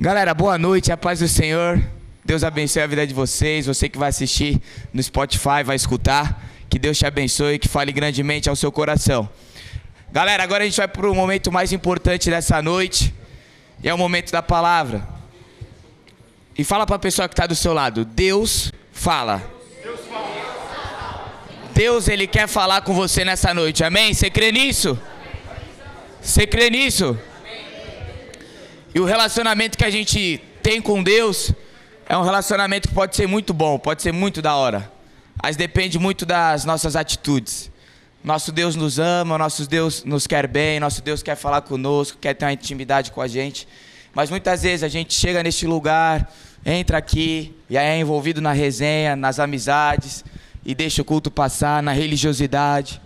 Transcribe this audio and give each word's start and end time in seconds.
Galera, 0.00 0.32
boa 0.32 0.56
noite, 0.56 0.92
a 0.92 0.96
paz 0.96 1.18
do 1.18 1.26
Senhor. 1.26 1.82
Deus 2.24 2.44
abençoe 2.44 2.82
a 2.82 2.86
vida 2.86 3.04
de 3.04 3.12
vocês. 3.12 3.66
Você 3.66 3.88
que 3.88 3.98
vai 3.98 4.10
assistir 4.10 4.62
no 4.92 5.02
Spotify, 5.02 5.64
vai 5.64 5.74
escutar. 5.74 6.40
Que 6.70 6.78
Deus 6.78 6.96
te 6.96 7.04
abençoe 7.04 7.54
e 7.54 7.58
que 7.58 7.66
fale 7.66 7.90
grandemente 7.90 8.48
ao 8.48 8.54
seu 8.54 8.70
coração. 8.70 9.28
Galera, 10.12 10.44
agora 10.44 10.62
a 10.62 10.66
gente 10.68 10.76
vai 10.76 10.86
para 10.86 11.10
o 11.10 11.12
momento 11.16 11.50
mais 11.50 11.72
importante 11.72 12.30
dessa 12.30 12.62
noite. 12.62 13.12
E 13.82 13.88
é 13.88 13.92
o 13.92 13.98
momento 13.98 14.30
da 14.30 14.40
palavra. 14.40 15.02
E 16.56 16.62
fala 16.62 16.86
para 16.86 16.94
a 16.94 17.00
pessoa 17.00 17.28
que 17.28 17.32
está 17.34 17.48
do 17.48 17.56
seu 17.56 17.72
lado: 17.72 18.04
Deus 18.04 18.72
fala. 18.92 19.42
Deus, 21.74 22.06
Ele 22.06 22.28
quer 22.28 22.46
falar 22.46 22.82
com 22.82 22.94
você 22.94 23.24
nessa 23.24 23.52
noite. 23.52 23.82
Amém? 23.82 24.14
Você 24.14 24.30
crê 24.30 24.52
nisso? 24.52 24.96
Você 26.22 26.46
crê 26.46 26.70
nisso? 26.70 27.18
E 28.94 29.00
o 29.00 29.04
relacionamento 29.04 29.76
que 29.76 29.84
a 29.84 29.90
gente 29.90 30.42
tem 30.62 30.80
com 30.80 31.02
Deus 31.02 31.52
é 32.08 32.16
um 32.16 32.22
relacionamento 32.22 32.88
que 32.88 32.94
pode 32.94 33.14
ser 33.14 33.26
muito 33.26 33.52
bom, 33.52 33.78
pode 33.78 34.02
ser 34.02 34.12
muito 34.12 34.40
da 34.40 34.54
hora. 34.54 34.90
Mas 35.42 35.56
depende 35.56 35.98
muito 35.98 36.24
das 36.24 36.64
nossas 36.64 36.96
atitudes. 36.96 37.70
Nosso 38.24 38.50
Deus 38.50 38.74
nos 38.74 38.98
ama, 38.98 39.38
nosso 39.38 39.68
Deus 39.68 40.04
nos 40.04 40.26
quer 40.26 40.46
bem, 40.46 40.80
nosso 40.80 41.02
Deus 41.02 41.22
quer 41.22 41.36
falar 41.36 41.60
conosco, 41.60 42.18
quer 42.18 42.34
ter 42.34 42.46
uma 42.46 42.52
intimidade 42.52 43.12
com 43.12 43.20
a 43.20 43.28
gente. 43.28 43.68
Mas 44.14 44.30
muitas 44.30 44.62
vezes 44.62 44.82
a 44.82 44.88
gente 44.88 45.14
chega 45.14 45.42
neste 45.42 45.66
lugar, 45.66 46.32
entra 46.64 46.98
aqui 46.98 47.54
e 47.70 47.78
aí 47.78 47.86
é 47.86 48.00
envolvido 48.00 48.40
na 48.40 48.52
resenha, 48.52 49.14
nas 49.14 49.38
amizades 49.38 50.24
e 50.64 50.74
deixa 50.74 51.02
o 51.02 51.04
culto 51.04 51.30
passar, 51.30 51.82
na 51.82 51.92
religiosidade. 51.92 53.00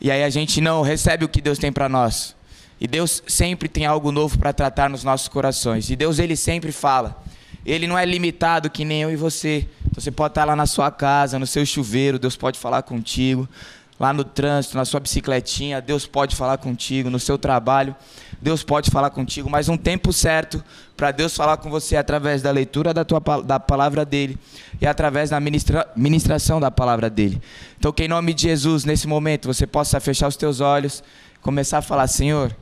E 0.00 0.10
aí 0.10 0.22
a 0.22 0.30
gente 0.30 0.60
não 0.60 0.82
recebe 0.82 1.24
o 1.24 1.28
que 1.28 1.40
Deus 1.40 1.58
tem 1.58 1.72
para 1.72 1.88
nós. 1.88 2.37
E 2.80 2.86
Deus 2.86 3.22
sempre 3.26 3.68
tem 3.68 3.86
algo 3.86 4.12
novo 4.12 4.38
para 4.38 4.52
tratar 4.52 4.88
nos 4.88 5.02
nossos 5.02 5.28
corações. 5.28 5.90
E 5.90 5.96
Deus 5.96 6.18
ele 6.18 6.36
sempre 6.36 6.70
fala. 6.70 7.20
Ele 7.66 7.86
não 7.86 7.98
é 7.98 8.04
limitado 8.04 8.70
que 8.70 8.84
nem 8.84 9.02
eu 9.02 9.10
e 9.10 9.16
você. 9.16 9.68
Então, 9.80 10.02
você 10.02 10.10
pode 10.10 10.30
estar 10.30 10.44
lá 10.44 10.54
na 10.54 10.66
sua 10.66 10.90
casa, 10.90 11.38
no 11.38 11.46
seu 11.46 11.66
chuveiro, 11.66 12.18
Deus 12.18 12.36
pode 12.36 12.58
falar 12.58 12.82
contigo. 12.82 13.48
Lá 13.98 14.12
no 14.12 14.22
trânsito, 14.22 14.76
na 14.76 14.84
sua 14.84 15.00
bicicletinha, 15.00 15.80
Deus 15.80 16.06
pode 16.06 16.36
falar 16.36 16.56
contigo. 16.58 17.10
No 17.10 17.18
seu 17.18 17.36
trabalho, 17.36 17.96
Deus 18.40 18.62
pode 18.62 18.92
falar 18.92 19.10
contigo. 19.10 19.50
Mas 19.50 19.68
um 19.68 19.76
tempo 19.76 20.12
certo 20.12 20.62
para 20.96 21.10
Deus 21.10 21.34
falar 21.34 21.56
com 21.56 21.68
você 21.68 21.96
é 21.96 21.98
através 21.98 22.40
da 22.40 22.52
leitura 22.52 22.94
da, 22.94 23.04
tua, 23.04 23.20
da 23.44 23.58
palavra 23.58 24.04
dele 24.04 24.38
e 24.80 24.86
através 24.86 25.30
da 25.30 25.40
ministra, 25.40 25.84
ministração 25.96 26.60
da 26.60 26.70
palavra 26.70 27.10
dele. 27.10 27.42
Então, 27.76 27.90
que 27.90 28.04
em 28.04 28.08
nome 28.08 28.32
de 28.32 28.42
Jesus, 28.42 28.84
nesse 28.84 29.08
momento, 29.08 29.52
você 29.52 29.66
possa 29.66 29.98
fechar 29.98 30.28
os 30.28 30.36
teus 30.36 30.60
olhos, 30.60 31.02
começar 31.42 31.78
a 31.78 31.82
falar: 31.82 32.06
Senhor. 32.06 32.54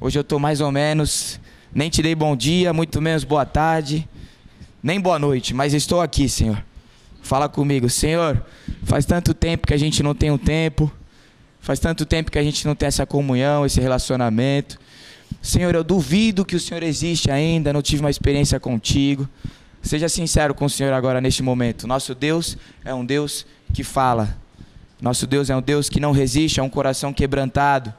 Hoje 0.00 0.18
eu 0.18 0.22
estou 0.22 0.38
mais 0.38 0.60
ou 0.60 0.72
menos, 0.72 1.38
nem 1.74 1.90
te 1.90 2.02
dei 2.02 2.14
bom 2.14 2.34
dia, 2.34 2.72
muito 2.72 3.00
menos 3.00 3.24
boa 3.24 3.44
tarde, 3.44 4.08
nem 4.82 5.00
boa 5.00 5.18
noite, 5.18 5.52
mas 5.52 5.74
estou 5.74 6.00
aqui, 6.00 6.28
Senhor. 6.28 6.62
Fala 7.22 7.48
comigo, 7.48 7.88
Senhor. 7.88 8.44
Faz 8.84 9.04
tanto 9.04 9.34
tempo 9.34 9.66
que 9.66 9.74
a 9.74 9.76
gente 9.76 10.02
não 10.02 10.14
tem 10.14 10.30
um 10.30 10.38
tempo, 10.38 10.90
faz 11.60 11.78
tanto 11.78 12.06
tempo 12.06 12.30
que 12.30 12.38
a 12.38 12.42
gente 12.42 12.66
não 12.66 12.74
tem 12.74 12.86
essa 12.86 13.04
comunhão, 13.06 13.66
esse 13.66 13.80
relacionamento. 13.80 14.78
Senhor, 15.42 15.74
eu 15.74 15.84
duvido 15.84 16.44
que 16.44 16.56
o 16.56 16.60
Senhor 16.60 16.82
existe 16.82 17.30
ainda, 17.30 17.72
não 17.72 17.82
tive 17.82 18.02
uma 18.02 18.10
experiência 18.10 18.58
contigo. 18.58 19.28
Seja 19.82 20.08
sincero 20.08 20.54
com 20.54 20.66
o 20.66 20.70
Senhor 20.70 20.92
agora 20.92 21.20
neste 21.20 21.42
momento. 21.42 21.86
Nosso 21.86 22.14
Deus 22.14 22.56
é 22.84 22.94
um 22.94 23.04
Deus 23.04 23.46
que 23.72 23.82
fala. 23.82 24.36
Nosso 25.00 25.26
Deus 25.26 25.48
é 25.48 25.56
um 25.56 25.62
Deus 25.62 25.88
que 25.88 26.00
não 26.00 26.12
resiste 26.12 26.60
a 26.60 26.62
um 26.62 26.68
coração 26.68 27.12
quebrantado. 27.12 27.92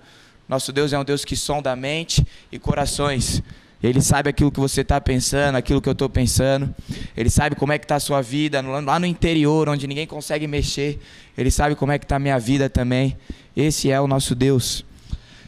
Nosso 0.52 0.74
Deus 0.74 0.92
é 0.92 1.00
um 1.00 1.06
Deus 1.06 1.24
que 1.24 1.34
sonda 1.34 1.72
a 1.72 1.78
mente 1.78 2.28
e 2.52 2.60
corações. 2.60 3.42
Ele 3.82 4.02
sabe 4.02 4.30
aquilo 4.30 4.52
que 4.52 4.60
você 4.60 4.82
está 4.82 5.00
pensando, 5.00 5.56
aquilo 5.56 5.82
que 5.82 5.88
eu 5.88 5.94
estou 5.94 6.10
pensando. 6.10 6.76
Ele 7.16 7.30
sabe 7.30 7.56
como 7.56 7.72
é 7.72 7.78
que 7.78 7.86
está 7.86 7.96
a 7.96 8.02
sua 8.02 8.22
vida, 8.22 8.62
lá 8.62 9.00
no 9.00 9.06
interior, 9.06 9.70
onde 9.70 9.88
ninguém 9.88 10.06
consegue 10.06 10.48
mexer. 10.48 11.00
Ele 11.38 11.50
sabe 11.50 11.74
como 11.74 11.94
é 11.94 11.98
que 11.98 12.04
está 12.04 12.18
a 12.18 12.20
minha 12.20 12.38
vida 12.38 12.70
também. 12.70 13.18
Esse 13.56 13.90
é 13.90 14.02
o 14.02 14.08
nosso 14.08 14.36
Deus. 14.36 14.84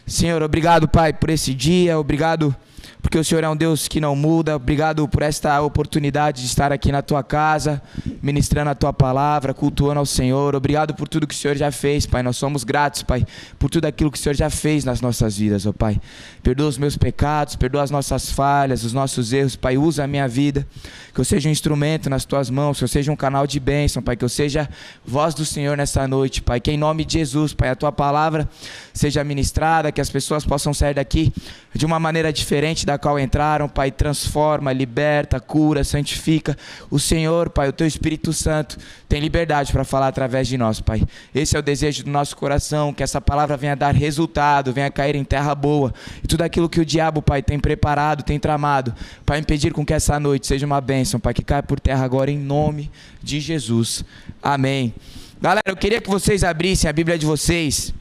Senhor, 0.07 0.41
obrigado, 0.41 0.87
Pai, 0.87 1.11
por 1.11 1.29
esse 1.29 1.53
dia. 1.53 1.99
Obrigado 1.99 2.55
porque 3.03 3.17
o 3.17 3.23
Senhor 3.23 3.43
é 3.43 3.49
um 3.49 3.55
Deus 3.55 3.89
que 3.89 3.99
não 3.99 4.15
muda. 4.15 4.55
Obrigado 4.55 5.05
por 5.09 5.21
esta 5.21 5.61
oportunidade 5.61 6.41
de 6.41 6.47
estar 6.47 6.71
aqui 6.71 6.89
na 6.89 7.01
tua 7.01 7.21
casa, 7.21 7.81
ministrando 8.21 8.69
a 8.69 8.75
tua 8.75 8.93
palavra, 8.93 9.53
cultuando 9.53 9.99
ao 9.99 10.05
Senhor. 10.05 10.55
Obrigado 10.55 10.95
por 10.95 11.07
tudo 11.09 11.27
que 11.27 11.35
o 11.35 11.37
Senhor 11.37 11.55
já 11.57 11.69
fez, 11.69 12.05
Pai. 12.05 12.23
Nós 12.23 12.37
somos 12.37 12.63
gratos, 12.63 13.03
Pai, 13.03 13.27
por 13.59 13.69
tudo 13.69 13.85
aquilo 13.85 14.09
que 14.09 14.17
o 14.17 14.21
Senhor 14.21 14.33
já 14.33 14.49
fez 14.49 14.85
nas 14.85 15.01
nossas 15.01 15.37
vidas, 15.37 15.65
ó 15.65 15.69
oh, 15.69 15.73
Pai. 15.73 15.99
Perdoa 16.41 16.69
os 16.69 16.77
meus 16.77 16.97
pecados, 16.97 17.57
perdoa 17.57 17.83
as 17.83 17.91
nossas 17.91 18.31
falhas, 18.31 18.85
os 18.85 18.93
nossos 18.93 19.33
erros, 19.33 19.57
Pai. 19.57 19.77
Usa 19.77 20.05
a 20.05 20.07
minha 20.07 20.27
vida, 20.27 20.65
que 21.13 21.19
eu 21.19 21.25
seja 21.25 21.49
um 21.49 21.51
instrumento 21.51 22.09
nas 22.09 22.23
tuas 22.23 22.49
mãos, 22.49 22.77
que 22.77 22.85
eu 22.85 22.87
seja 22.87 23.11
um 23.11 23.17
canal 23.17 23.45
de 23.45 23.59
bênção, 23.59 24.01
Pai. 24.01 24.15
Que 24.15 24.23
eu 24.23 24.29
seja 24.29 24.69
voz 25.05 25.35
do 25.35 25.45
Senhor 25.45 25.75
nessa 25.75 26.07
noite, 26.07 26.41
Pai. 26.41 26.61
Que 26.61 26.71
em 26.71 26.77
nome 26.77 27.03
de 27.03 27.19
Jesus, 27.19 27.53
Pai, 27.53 27.69
a 27.69 27.75
tua 27.75 27.91
palavra 27.91 28.49
seja 28.93 29.23
ministrada, 29.25 29.91
que 29.91 29.99
as 29.99 30.09
pessoas 30.09 30.45
possam 30.45 30.73
sair 30.73 30.93
daqui 30.93 31.33
de 31.75 31.85
uma 31.85 31.99
maneira 31.99 32.31
diferente 32.31 32.85
da 32.85 32.92
qual 32.97 33.19
entraram, 33.19 33.67
Pai, 33.67 33.91
transforma, 33.91 34.71
liberta, 34.71 35.39
cura, 35.39 35.83
santifica. 35.83 36.57
O 36.89 36.99
Senhor, 36.99 37.49
Pai, 37.49 37.69
o 37.69 37.73
teu 37.73 37.87
Espírito 37.87 38.33
Santo 38.33 38.77
tem 39.07 39.19
liberdade 39.19 39.71
para 39.71 39.83
falar 39.83 40.07
através 40.07 40.47
de 40.47 40.57
nós, 40.57 40.79
Pai. 40.79 41.03
Esse 41.33 41.55
é 41.55 41.59
o 41.59 41.61
desejo 41.61 42.03
do 42.03 42.09
nosso 42.09 42.35
coração, 42.35 42.93
que 42.93 43.03
essa 43.03 43.21
palavra 43.21 43.57
venha 43.57 43.75
dar 43.75 43.93
resultado, 43.93 44.73
venha 44.73 44.89
cair 44.89 45.15
em 45.15 45.23
terra 45.23 45.53
boa. 45.53 45.93
E 46.23 46.27
tudo 46.27 46.41
aquilo 46.41 46.69
que 46.69 46.79
o 46.79 46.85
diabo, 46.85 47.21
Pai, 47.21 47.41
tem 47.41 47.59
preparado, 47.59 48.23
tem 48.23 48.39
tramado, 48.39 48.93
para 49.25 49.37
impedir 49.37 49.73
com 49.73 49.85
que 49.85 49.93
essa 49.93 50.19
noite 50.19 50.47
seja 50.47 50.65
uma 50.65 50.81
bênção, 50.81 51.19
Pai, 51.19 51.33
que 51.33 51.43
caia 51.43 51.63
por 51.63 51.79
terra 51.79 52.03
agora 52.03 52.31
em 52.31 52.37
nome 52.37 52.91
de 53.21 53.39
Jesus. 53.39 54.03
Amém. 54.41 54.93
Galera, 55.41 55.63
eu 55.65 55.75
queria 55.75 55.99
que 55.99 56.09
vocês 56.09 56.43
abrissem 56.43 56.89
a 56.89 56.93
Bíblia 56.93 57.17
de 57.17 57.25
vocês 57.25 57.93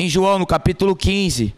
em 0.00 0.08
João, 0.08 0.38
no 0.38 0.46
capítulo 0.46 0.96
15. 0.96 1.54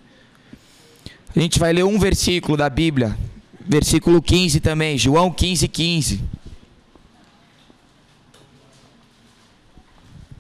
A 1.35 1.41
gente 1.41 1.59
vai 1.59 1.73
ler 1.73 1.85
um 1.85 1.99
versículo 1.99 2.59
da 2.59 2.69
Bíblia, 2.69 3.17
versículo 3.61 4.21
15 4.21 4.61
também, 4.61 4.99
João 4.99 5.33
15, 5.33 5.67
15. 5.67 6.21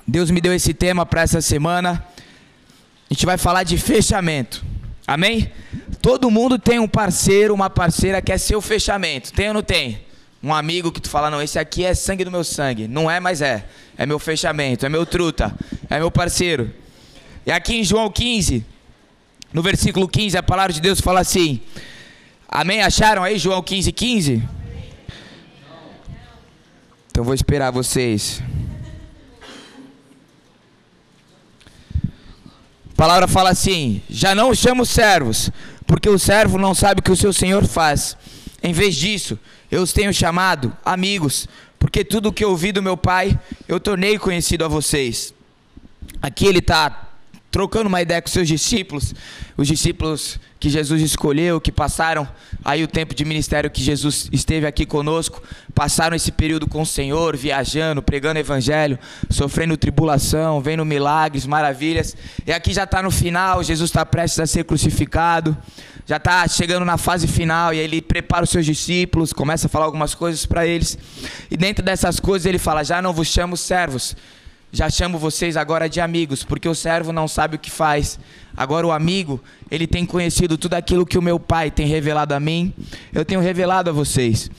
Deus 0.06 0.30
me 0.30 0.38
deu 0.38 0.52
esse 0.52 0.74
tema 0.74 1.06
para 1.06 1.22
essa 1.22 1.40
semana. 1.40 2.06
A 3.10 3.14
gente 3.14 3.24
vai 3.24 3.38
falar 3.38 3.62
de 3.62 3.78
fechamento. 3.78 4.62
Amém? 5.06 5.50
Todo 6.02 6.30
mundo 6.30 6.58
tem 6.58 6.78
um 6.78 6.88
parceiro, 6.88 7.54
uma 7.54 7.70
parceira 7.70 8.20
que 8.20 8.30
é 8.30 8.36
seu 8.36 8.60
fechamento. 8.60 9.32
Tem 9.32 9.48
ou 9.48 9.54
não 9.54 9.62
tem? 9.62 10.00
Um 10.42 10.52
amigo 10.52 10.92
que 10.92 11.00
tu 11.00 11.08
fala, 11.08 11.30
não, 11.30 11.40
esse 11.40 11.58
aqui 11.58 11.86
é 11.86 11.94
sangue 11.94 12.24
do 12.24 12.30
meu 12.30 12.44
sangue. 12.44 12.86
Não 12.86 13.10
é, 13.10 13.18
mas 13.18 13.40
é. 13.40 13.64
É 13.96 14.04
meu 14.04 14.18
fechamento, 14.18 14.84
é 14.84 14.90
meu 14.90 15.06
truta, 15.06 15.54
é 15.88 15.98
meu 15.98 16.10
parceiro. 16.10 16.70
E 17.46 17.50
aqui 17.50 17.76
em 17.76 17.84
João 17.84 18.10
15, 18.10 18.66
no 19.52 19.62
versículo 19.62 20.08
15, 20.08 20.36
a 20.36 20.42
palavra 20.42 20.72
de 20.72 20.80
Deus 20.80 21.00
fala 21.00 21.20
assim: 21.20 21.60
Amém? 22.48 22.82
Acharam 22.82 23.22
aí 23.22 23.38
João 23.38 23.62
15, 23.62 23.92
15? 23.92 24.42
Então 27.10 27.22
vou 27.22 27.34
esperar 27.34 27.70
vocês. 27.70 28.42
A 32.92 32.94
palavra 32.96 33.28
fala 33.28 33.50
assim: 33.50 34.02
Já 34.08 34.34
não 34.34 34.54
chamo 34.54 34.86
servos, 34.86 35.50
porque 35.86 36.08
o 36.08 36.18
servo 36.18 36.56
não 36.56 36.74
sabe 36.74 37.00
o 37.00 37.02
que 37.02 37.12
o 37.12 37.16
seu 37.16 37.32
senhor 37.32 37.66
faz. 37.66 38.16
Em 38.62 38.72
vez 38.72 38.94
disso, 38.94 39.38
eu 39.70 39.82
os 39.82 39.92
tenho 39.92 40.14
chamado 40.14 40.74
amigos, 40.84 41.48
porque 41.78 42.04
tudo 42.04 42.28
o 42.28 42.32
que 42.32 42.44
ouvi 42.44 42.72
do 42.72 42.82
meu 42.82 42.96
pai 42.96 43.38
eu 43.68 43.78
tornei 43.80 44.18
conhecido 44.18 44.64
a 44.64 44.68
vocês. 44.68 45.34
Aqui 46.22 46.46
ele 46.46 46.60
está 46.60 47.11
trocando 47.52 47.86
uma 47.86 48.00
ideia 48.00 48.20
com 48.22 48.28
seus 48.28 48.48
discípulos, 48.48 49.14
os 49.58 49.68
discípulos 49.68 50.40
que 50.58 50.70
Jesus 50.70 51.02
escolheu, 51.02 51.60
que 51.60 51.70
passaram 51.70 52.26
aí 52.64 52.82
o 52.82 52.88
tempo 52.88 53.14
de 53.14 53.26
ministério 53.26 53.70
que 53.70 53.82
Jesus 53.82 54.30
esteve 54.32 54.66
aqui 54.66 54.86
conosco, 54.86 55.42
passaram 55.74 56.16
esse 56.16 56.32
período 56.32 56.66
com 56.66 56.80
o 56.80 56.86
Senhor, 56.86 57.36
viajando, 57.36 58.02
pregando 58.02 58.40
evangelho, 58.40 58.98
sofrendo 59.28 59.76
tribulação, 59.76 60.62
vendo 60.62 60.82
milagres, 60.82 61.44
maravilhas. 61.44 62.16
E 62.46 62.52
aqui 62.52 62.72
já 62.72 62.84
está 62.84 63.02
no 63.02 63.10
final, 63.10 63.62
Jesus 63.62 63.90
está 63.90 64.06
prestes 64.06 64.40
a 64.40 64.46
ser 64.46 64.64
crucificado, 64.64 65.54
já 66.06 66.16
está 66.16 66.48
chegando 66.48 66.86
na 66.86 66.96
fase 66.96 67.28
final, 67.28 67.74
e 67.74 67.78
ele 67.78 68.00
prepara 68.00 68.44
os 68.44 68.50
seus 68.50 68.64
discípulos, 68.64 69.30
começa 69.30 69.66
a 69.66 69.70
falar 69.70 69.84
algumas 69.84 70.14
coisas 70.14 70.46
para 70.46 70.66
eles. 70.66 70.96
E 71.50 71.56
dentro 71.56 71.84
dessas 71.84 72.18
coisas 72.18 72.46
ele 72.46 72.58
fala: 72.58 72.82
Já 72.82 73.02
não 73.02 73.12
vos 73.12 73.28
chamo 73.28 73.58
servos 73.58 74.16
já 74.72 74.88
chamo 74.88 75.18
vocês 75.18 75.54
agora 75.54 75.86
de 75.86 76.00
amigos, 76.00 76.42
porque 76.42 76.66
o 76.66 76.74
servo 76.74 77.12
não 77.12 77.28
sabe 77.28 77.56
o 77.56 77.58
que 77.58 77.70
faz. 77.70 78.18
Agora 78.56 78.86
o 78.86 78.90
amigo, 78.90 79.38
ele 79.70 79.86
tem 79.86 80.06
conhecido 80.06 80.56
tudo 80.56 80.72
aquilo 80.72 81.04
que 81.04 81.18
o 81.18 81.22
meu 81.22 81.38
pai 81.38 81.70
tem 81.70 81.86
revelado 81.86 82.34
a 82.34 82.40
mim, 82.40 82.72
eu 83.12 83.22
tenho 83.22 83.40
revelado 83.40 83.90
a 83.90 83.92
vocês. 83.92 84.50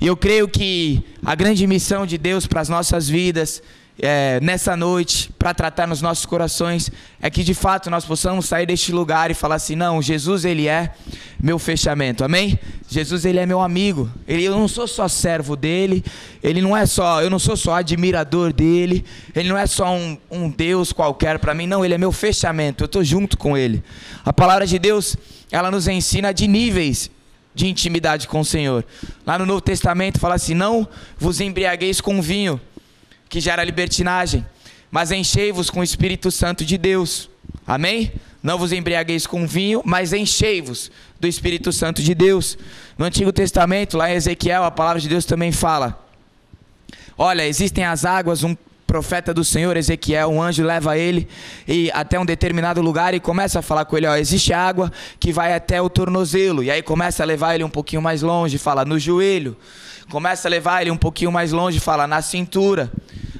E 0.00 0.06
eu 0.06 0.16
creio 0.16 0.48
que 0.48 1.04
a 1.22 1.34
grande 1.34 1.66
missão 1.66 2.06
de 2.06 2.16
Deus 2.16 2.46
para 2.46 2.62
as 2.62 2.68
nossas 2.70 3.10
vidas 3.10 3.62
é, 4.00 4.38
nessa 4.40 4.76
noite 4.76 5.30
para 5.38 5.52
tratar 5.52 5.86
nos 5.86 6.00
nossos 6.00 6.24
corações 6.24 6.90
é 7.20 7.28
que 7.28 7.42
de 7.42 7.52
fato 7.52 7.90
nós 7.90 8.04
possamos 8.04 8.46
sair 8.46 8.64
deste 8.64 8.92
lugar 8.92 9.30
e 9.30 9.34
falar 9.34 9.56
assim: 9.56 9.74
não, 9.74 10.00
Jesus 10.00 10.44
ele 10.44 10.68
é 10.68 10.92
meu 11.40 11.58
fechamento, 11.58 12.24
amém? 12.24 12.58
Jesus 12.88 13.24
ele 13.24 13.38
é 13.38 13.46
meu 13.46 13.60
amigo, 13.60 14.10
ele, 14.26 14.44
eu 14.44 14.56
não 14.56 14.68
sou 14.68 14.86
só 14.86 15.08
servo 15.08 15.56
dele, 15.56 16.04
ele 16.42 16.62
não 16.62 16.76
é 16.76 16.86
só, 16.86 17.20
eu 17.22 17.28
não 17.28 17.38
sou 17.38 17.56
só 17.56 17.74
admirador 17.74 18.52
dele, 18.52 19.04
ele 19.34 19.48
não 19.48 19.58
é 19.58 19.66
só 19.66 19.92
um, 19.92 20.16
um 20.30 20.48
Deus 20.48 20.92
qualquer 20.92 21.38
para 21.38 21.52
mim, 21.52 21.66
não, 21.66 21.84
ele 21.84 21.94
é 21.94 21.98
meu 21.98 22.12
fechamento, 22.12 22.84
eu 22.84 22.86
estou 22.86 23.02
junto 23.02 23.36
com 23.36 23.56
ele. 23.56 23.82
A 24.24 24.32
palavra 24.32 24.66
de 24.66 24.78
Deus 24.78 25.16
ela 25.50 25.70
nos 25.70 25.88
ensina 25.88 26.32
de 26.32 26.46
níveis 26.46 27.10
de 27.54 27.66
intimidade 27.66 28.28
com 28.28 28.40
o 28.40 28.44
Senhor. 28.44 28.84
Lá 29.26 29.36
no 29.36 29.44
Novo 29.44 29.60
Testamento 29.60 30.20
fala 30.20 30.36
assim: 30.36 30.54
não 30.54 30.86
vos 31.18 31.40
embriagueis 31.40 32.00
com 32.00 32.22
vinho 32.22 32.60
que 33.28 33.40
gera 33.40 33.64
libertinagem, 33.64 34.44
mas 34.90 35.10
enchei-vos 35.10 35.70
com 35.70 35.80
o 35.80 35.84
Espírito 35.84 36.30
Santo 36.30 36.64
de 36.64 36.78
Deus. 36.78 37.28
Amém? 37.66 38.12
Não 38.42 38.56
vos 38.56 38.72
embriagueis 38.72 39.26
com 39.26 39.46
vinho, 39.46 39.82
mas 39.84 40.12
enchei-vos 40.12 40.90
do 41.20 41.26
Espírito 41.26 41.72
Santo 41.72 42.02
de 42.02 42.14
Deus. 42.14 42.56
No 42.96 43.04
Antigo 43.04 43.32
Testamento, 43.32 43.96
lá 43.96 44.10
em 44.10 44.14
Ezequiel, 44.14 44.64
a 44.64 44.70
palavra 44.70 45.00
de 45.00 45.08
Deus 45.08 45.24
também 45.24 45.52
fala: 45.52 45.98
Olha, 47.16 47.46
existem 47.46 47.84
as 47.84 48.04
águas, 48.04 48.44
um 48.44 48.56
profeta 48.88 49.34
do 49.34 49.44
Senhor, 49.44 49.76
Ezequiel, 49.76 50.30
um 50.30 50.40
anjo 50.42 50.64
leva 50.64 50.96
ele 50.96 51.28
e 51.66 51.90
até 51.92 52.18
um 52.18 52.24
determinado 52.24 52.80
lugar 52.80 53.12
e 53.12 53.20
começa 53.20 53.58
a 53.58 53.62
falar 53.62 53.84
com 53.84 53.98
ele, 53.98 54.06
ó, 54.06 54.16
existe 54.16 54.50
água 54.54 54.90
que 55.20 55.30
vai 55.30 55.52
até 55.52 55.80
o 55.82 55.90
tornozelo. 55.90 56.64
E 56.64 56.70
aí 56.70 56.82
começa 56.82 57.22
a 57.22 57.26
levar 57.26 57.54
ele 57.54 57.62
um 57.62 57.68
pouquinho 57.68 58.00
mais 58.00 58.22
longe, 58.22 58.56
fala 58.56 58.86
no 58.86 58.98
joelho. 58.98 59.54
Começa 60.10 60.48
a 60.48 60.50
levar 60.50 60.80
ele 60.80 60.90
um 60.90 60.96
pouquinho 60.96 61.30
mais 61.30 61.52
longe, 61.52 61.78
fala 61.78 62.06
na 62.06 62.22
cintura. 62.22 62.90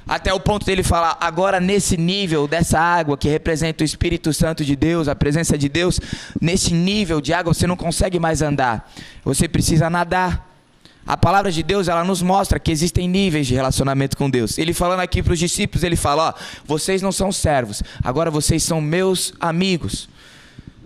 Até 0.07 0.35
o 0.35 0.41
ponto 0.41 0.67
dele 0.67 0.83
falar, 0.83 1.17
agora 1.19 1.61
nesse 1.61 1.97
nível 1.97 2.47
dessa 2.47 2.79
água 2.79 3.17
que 3.17 3.29
representa 3.29 3.83
o 3.83 3.87
Espírito 3.87 4.33
Santo 4.35 4.63
de 4.63 4.77
Deus, 4.77 5.09
a 5.09 5.15
presença 5.15 5.57
de 5.57 5.67
Deus, 5.67 5.99
nesse 6.41 6.75
nível 6.75 7.23
de 7.23 7.33
água 7.33 7.55
você 7.55 7.67
não 7.67 7.77
consegue 7.77 8.19
mais 8.19 8.43
andar. 8.43 8.91
Você 9.25 9.49
precisa 9.49 9.89
nadar. 9.89 10.47
A 11.07 11.17
palavra 11.17 11.51
de 11.51 11.63
Deus, 11.63 11.89
ela 11.89 12.05
nos 12.05 12.21
mostra 12.21 12.61
que 12.61 12.71
existem 12.71 13.09
níveis 13.09 13.47
de 13.47 13.55
relacionamento 13.55 14.15
com 14.15 14.29
Deus. 14.29 14.59
Ele 14.59 14.75
falando 14.75 15.01
aqui 15.01 15.23
para 15.23 15.33
os 15.33 15.39
discípulos, 15.39 15.83
ele 15.83 15.97
fala: 15.97 16.29
ó, 16.29 16.43
vocês 16.67 17.01
não 17.01 17.13
são 17.13 17.33
servos, 17.33 17.83
agora 18.05 18.31
vocês 18.31 18.63
são 18.63 18.79
meus 18.79 19.33
amigos. 19.41 20.07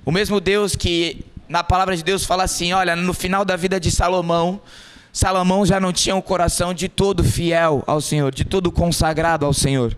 O 0.05 0.12
mesmo 0.12 0.40
Deus 0.40 0.76
que 0.76 1.25
na 1.49 1.64
palavra 1.64 1.96
de 1.96 2.05
Deus 2.05 2.25
fala 2.25 2.44
assim: 2.44 2.73
olha, 2.73 2.94
no 2.94 3.12
final 3.12 3.44
da 3.44 3.56
vida 3.56 3.81
de 3.81 3.90
Salomão, 3.90 4.61
Salomão 5.12 5.67
já 5.67 5.79
não 5.79 5.93
tinha 5.93 6.17
um 6.17 6.23
coração 6.23 6.73
de 6.73 6.88
todo 6.88 7.23
fiel 7.23 7.85
ao 7.87 8.00
Senhor, 8.00 8.35
de 8.35 8.44
todo 8.44 8.73
consagrado 8.73 9.44
ao 9.44 9.53
Senhor. 9.53 9.97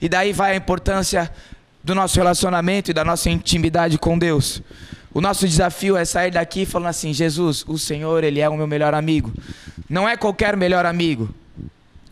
E 0.00 0.08
daí 0.08 0.32
vai 0.32 0.52
a 0.52 0.56
importância 0.56 1.30
do 1.82 1.94
nosso 1.94 2.16
relacionamento 2.16 2.90
e 2.90 2.94
da 2.94 3.04
nossa 3.04 3.28
intimidade 3.28 3.98
com 3.98 4.18
Deus. 4.18 4.62
O 5.12 5.20
nosso 5.20 5.48
desafio 5.48 5.96
é 5.96 6.04
sair 6.04 6.30
daqui 6.30 6.64
falando 6.64 6.88
assim: 6.88 7.12
Jesus, 7.12 7.64
o 7.66 7.76
Senhor, 7.76 8.22
Ele 8.22 8.40
é 8.40 8.48
o 8.48 8.56
meu 8.56 8.66
melhor 8.66 8.94
amigo. 8.94 9.32
Não 9.88 10.08
é 10.08 10.16
qualquer 10.16 10.56
melhor 10.56 10.86
amigo. 10.86 11.28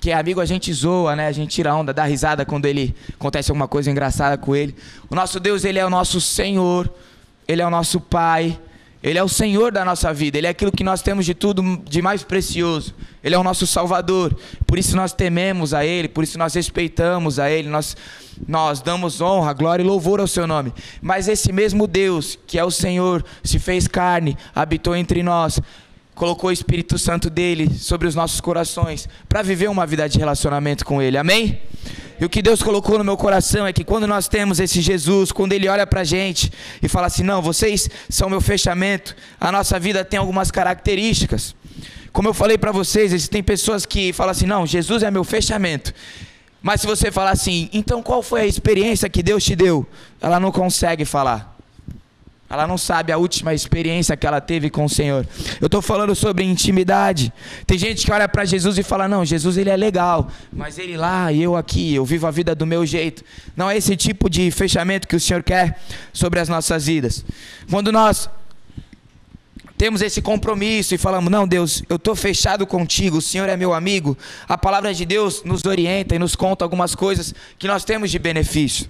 Que 0.00 0.12
amigo 0.12 0.41
a 0.41 0.44
gente 0.44 0.73
zoa, 0.73 1.14
né? 1.17 1.26
A 1.26 1.32
gente 1.32 1.50
tira 1.50 1.75
onda, 1.75 1.93
dá 1.93 2.05
risada 2.05 2.44
quando 2.44 2.67
ele 2.67 2.94
acontece 3.14 3.50
alguma 3.50 3.67
coisa 3.67 3.91
engraçada 3.91 4.38
com 4.38 4.55
ele. 4.55 4.75
O 5.11 5.14
nosso 5.14 5.41
Deus, 5.41 5.64
Ele 5.64 5.79
é 5.79 5.85
o 5.85 5.91
nosso 5.91 6.21
Senhor. 6.21 6.93
Ele 7.49 7.62
é 7.62 7.67
o 7.67 7.71
nosso 7.71 8.00
Pai. 8.00 8.59
Ele 9.03 9.19
é 9.19 9.23
o 9.23 9.29
Senhor 9.29 9.71
da 9.71 9.85
nossa 9.85 10.12
vida, 10.12 10.39
Ele 10.39 10.47
é 10.47 10.50
aquilo 10.50 10.73
que 10.73 10.83
nós 10.83 11.03
temos 11.03 11.25
de 11.25 11.35
tudo 11.35 11.62
de 11.85 12.03
mais 12.03 12.25
precioso. 12.25 12.95
Ele 13.23 13.35
é 13.35 13.39
o 13.39 13.45
nosso 13.45 13.67
Salvador. 13.67 14.37
Por 14.67 14.79
isso 14.79 14.97
nós 14.97 15.12
tememos 15.12 15.73
a 15.73 15.85
Ele, 15.85 16.09
por 16.09 16.25
isso 16.25 16.39
nós 16.39 16.55
respeitamos 16.55 17.39
a 17.39 17.49
Ele, 17.49 17.69
nós, 17.69 17.97
nós 18.47 18.81
damos 18.81 19.21
honra, 19.21 19.53
glória 19.53 19.83
e 19.83 19.87
louvor 19.87 20.19
ao 20.19 20.27
Seu 20.27 20.47
nome. 20.47 20.73
Mas 21.00 21.29
esse 21.29 21.53
mesmo 21.53 21.87
Deus, 21.87 22.37
que 22.47 22.59
é 22.59 22.65
o 22.65 22.71
Senhor, 22.71 23.25
se 23.45 23.59
fez 23.59 23.87
carne, 23.87 24.37
habitou 24.53 24.97
entre 24.97 25.23
nós, 25.23 25.61
colocou 26.19 26.50
o 26.50 26.53
Espírito 26.53 26.99
Santo 26.99 27.31
dele 27.31 27.70
sobre 27.79 28.09
os 28.09 28.15
nossos 28.15 28.41
corações, 28.41 29.09
para 29.29 29.41
viver 29.41 29.70
uma 29.70 29.87
vida 29.87 30.06
de 30.09 30.19
relacionamento 30.19 30.85
com 30.85 31.00
Ele. 31.00 31.17
Amém? 31.17 31.62
E 32.20 32.25
o 32.25 32.29
que 32.29 32.43
Deus 32.43 32.61
colocou 32.61 32.99
no 32.99 33.05
meu 33.05 33.17
coração 33.17 33.65
é 33.65 33.73
que 33.73 33.85
quando 33.85 34.06
nós 34.06 34.26
temos 34.26 34.59
esse 34.59 34.81
Jesus, 34.81 35.31
quando 35.31 35.53
Ele 35.53 35.69
olha 35.69 35.87
para 35.87 36.00
a 36.00 36.05
gente 36.05 36.53
e 36.82 36.88
fala 36.88 37.06
assim: 37.06 37.23
não, 37.23 37.41
vocês 37.41 37.88
são 38.09 38.29
meu 38.29 38.41
fechamento, 38.41 39.15
a 39.41 39.53
nossa 39.53 39.79
vida 39.79 40.05
tem 40.05 40.19
algumas 40.19 40.50
características. 40.50 41.55
Como 42.12 42.29
eu 42.29 42.35
falei 42.35 42.59
para 42.59 42.73
vocês, 42.73 43.12
existem 43.12 43.43
pessoas 43.43 43.87
que 43.87 44.12
falam 44.12 44.32
assim: 44.32 44.47
não, 44.47 44.67
Jesus 44.67 45.05
é 45.05 45.11
meu 45.11 45.23
fechamento. 45.23 45.94
Mas 46.61 46.81
se 46.81 46.87
você 46.88 47.12
falar 47.12 47.31
assim, 47.31 47.71
então 47.73 48.03
qual 48.03 48.21
foi 48.21 48.41
a 48.41 48.47
experiência 48.47 49.09
que 49.09 49.23
Deus 49.23 49.44
te 49.44 49.55
deu? 49.55 49.87
Ela 50.21 50.41
não 50.41 50.50
consegue 50.50 51.05
falar. 51.05 51.57
Ela 52.50 52.67
não 52.67 52.79
sabe 52.79 53.12
a 53.12 53.19
última 53.19 53.53
experiência 53.53 54.17
que 54.17 54.27
ela 54.27 54.41
teve 54.41 54.71
com 54.71 54.87
o 54.87 54.89
Senhor. 54.89 55.27
Eu 55.61 55.67
estou 55.67 55.83
falando 55.83 56.15
sobre 56.15 56.45
intimidade. 56.45 57.31
Tem 57.67 57.77
gente 57.77 58.06
que 58.06 58.11
olha 58.12 58.27
para 58.27 58.45
Jesus 58.45 58.79
e 58.79 58.83
fala: 58.83 59.06
Não, 59.06 59.25
Jesus 59.25 59.59
ele 59.59 59.69
é 59.69 59.77
legal, 59.77 60.31
mas 60.50 60.79
ele 60.79 60.97
lá 60.97 61.31
e 61.31 61.43
eu 61.43 61.56
aqui, 61.56 61.95
eu 61.95 62.05
vivo 62.06 62.27
a 62.27 62.31
vida 62.31 62.55
do 62.55 62.67
meu 62.67 62.87
jeito. 62.87 63.23
Não 63.55 63.71
é 63.71 63.77
esse 63.77 63.95
tipo 63.97 64.31
de 64.31 64.50
fechamento 64.50 65.06
que 65.06 65.15
o 65.15 65.21
Senhor 65.21 65.43
quer 65.43 65.79
sobre 66.12 66.41
as 66.41 66.49
nossas 66.49 66.87
vidas. 66.87 67.23
Quando 67.71 67.93
nós 67.93 68.31
temos 69.77 70.00
esse 70.00 70.23
compromisso 70.23 70.95
e 70.95 70.99
falamos: 70.99 71.31
Não, 71.31 71.47
Deus, 71.47 71.83
eu 71.89 71.97
estou 71.97 72.17
fechado 72.17 72.67
contigo, 72.67 73.19
o 73.19 73.23
Senhor 73.23 73.49
é 73.49 73.59
meu 73.59 73.75
amigo. 73.75 74.17
A 74.49 74.56
palavra 74.56 74.95
de 74.95 75.05
Deus 75.05 75.45
nos 75.45 75.65
orienta 75.67 76.15
e 76.15 76.19
nos 76.19 76.35
conta 76.35 76.65
algumas 76.65 76.95
coisas 76.95 77.35
que 77.59 77.69
nós 77.69 77.85
temos 77.85 78.11
de 78.11 78.19
benefício. 78.19 78.89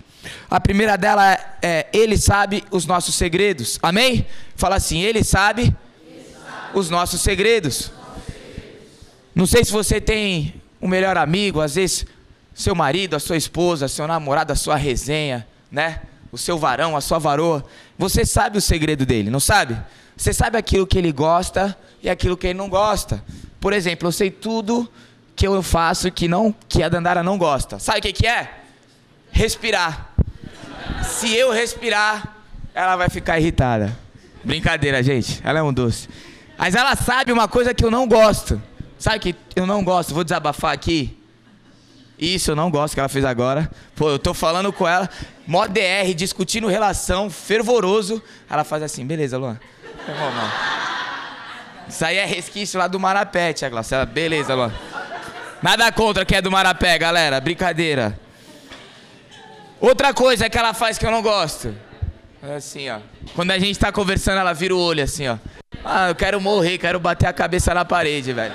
A 0.51 0.61
primeira 0.61 0.97
dela 0.97 1.33
é, 1.33 1.47
é 1.63 1.87
Ele 1.93 2.17
sabe 2.17 2.65
os 2.71 2.87
nossos 2.87 3.15
segredos. 3.15 3.79
Amém? 3.83 4.27
Fala 4.57 4.77
assim: 4.77 5.01
Ele 5.01 5.23
sabe, 5.23 5.75
Ele 6.07 6.25
sabe. 6.33 6.79
os 6.79 6.91
nossos 6.91 7.21
segredos. 7.21 7.91
Não 9.35 9.47
sei 9.47 9.65
se 9.65 9.73
você 9.73 10.01
tem 10.01 10.55
um 10.81 10.89
melhor 10.89 11.17
amigo, 11.17 11.61
às 11.61 11.75
vezes 11.75 12.07
seu 12.55 12.75
marido, 12.75 13.15
a 13.15 13.21
sua 13.21 13.37
esposa, 13.37 13.87
seu 13.87 14.07
namorado, 14.07 14.53
a 14.53 14.57
sua 14.57 14.77
resenha, 14.77 15.47
né? 15.71 16.03
O 16.33 16.39
seu 16.39 16.59
varão, 16.59 16.97
a 16.97 17.01
sua 17.01 17.19
varoa. 17.19 17.65
Você 17.97 18.25
sabe 18.25 18.59
o 18.59 18.61
segredo 18.61 19.07
dele, 19.07 19.31
não 19.31 19.41
sabe? 19.41 19.79
Você 20.17 20.33
sabe 20.33 20.59
aquilo 20.59 20.87
que 20.87 20.99
ele 20.99 21.13
gosta 21.13 21.77
e 22.03 22.11
aquilo 22.11 22.37
que 22.37 22.49
ele 22.49 22.59
não 22.59 22.69
gosta. 22.69 23.25
Por 23.61 23.73
exemplo, 23.73 24.09
eu 24.09 24.13
sei 24.13 24.31
tudo 24.31 24.91
que 25.37 25.47
eu 25.47 25.63
faço 25.63 26.11
que 26.11 26.27
não 26.27 26.55
que 26.69 26.83
a 26.83 26.89
Dandara 26.89 27.23
não 27.23 27.39
gosta. 27.39 27.79
Sabe 27.79 28.01
o 28.01 28.03
que, 28.03 28.13
que 28.13 28.27
é? 28.27 28.59
respirar. 29.31 30.08
Se 31.03 31.35
eu 31.35 31.51
respirar, 31.51 32.37
ela 32.75 32.97
vai 32.97 33.09
ficar 33.09 33.39
irritada. 33.39 33.97
Brincadeira, 34.45 35.03
gente. 35.03 35.41
Ela 35.45 35.59
é 35.59 35.63
um 35.63 35.73
doce. 35.73 36.09
Mas 36.57 36.75
ela 36.75 36.95
sabe 36.97 37.33
uma 37.33 37.49
coisa 37.49 37.75
que 37.75 37.85
eu 37.85 37.91
não 37.91 38.07
gosto. 38.07 38.61
Sabe 38.99 39.19
que 39.19 39.37
eu 39.55 39.67
não 39.67 39.85
gosto? 39.85 40.15
Vou 40.15 40.25
desabafar 40.25 40.73
aqui. 40.73 41.17
Isso 42.19 42.51
eu 42.51 42.57
não 42.57 42.71
gosto 42.71 42.95
que 42.95 43.01
ela 43.01 43.09
fez 43.09 43.25
agora. 43.25 43.71
Pô, 43.95 44.11
eu 44.11 44.19
tô 44.19 44.35
falando 44.35 44.73
com 44.73 44.89
ela, 44.89 45.09
mó 45.47 45.67
DR, 45.69 46.13
discutindo 46.17 46.67
relação, 46.67 47.31
fervoroso. 47.31 48.21
Ela 48.51 48.65
faz 48.65 48.83
assim, 48.83 49.07
beleza, 49.07 49.39
Luan. 49.39 49.59
Isso 51.89 52.05
aí 52.05 52.17
é 52.17 52.27
resquício 52.27 52.79
lá 52.79 52.89
do 52.89 52.99
Marapé, 52.99 53.53
Tia 53.53 53.69
Glaucia. 53.69 54.05
Beleza, 54.05 54.55
Luan. 54.55 54.73
Nada 55.63 55.91
contra 55.93 56.25
que 56.25 56.35
é 56.35 56.43
do 56.43 56.51
Marapé, 56.51 56.99
galera. 56.99 57.41
Brincadeira. 57.41 58.19
Outra 59.81 60.13
coisa 60.13 60.51
que 60.51 60.59
ela 60.59 60.75
faz 60.75 60.99
que 60.99 61.07
eu 61.07 61.11
não 61.11 61.23
gosto. 61.23 61.75
É 62.43 62.57
assim, 62.57 62.89
ó. 62.89 62.99
Quando 63.35 63.51
a 63.51 63.59
gente 63.59 63.79
tá 63.79 63.93
conversando, 63.93 64.39
ela 64.39 64.53
vira 64.53 64.75
o 64.75 64.79
olho 64.79 65.03
assim, 65.03 65.29
ó. 65.29 65.39
Ah, 65.85 66.09
eu 66.09 66.15
quero 66.15 66.41
morrer, 66.41 66.79
quero 66.79 66.99
bater 66.99 67.27
a 67.27 67.33
cabeça 67.33 67.73
na 67.73 67.85
parede, 67.85 68.33
velho. 68.33 68.55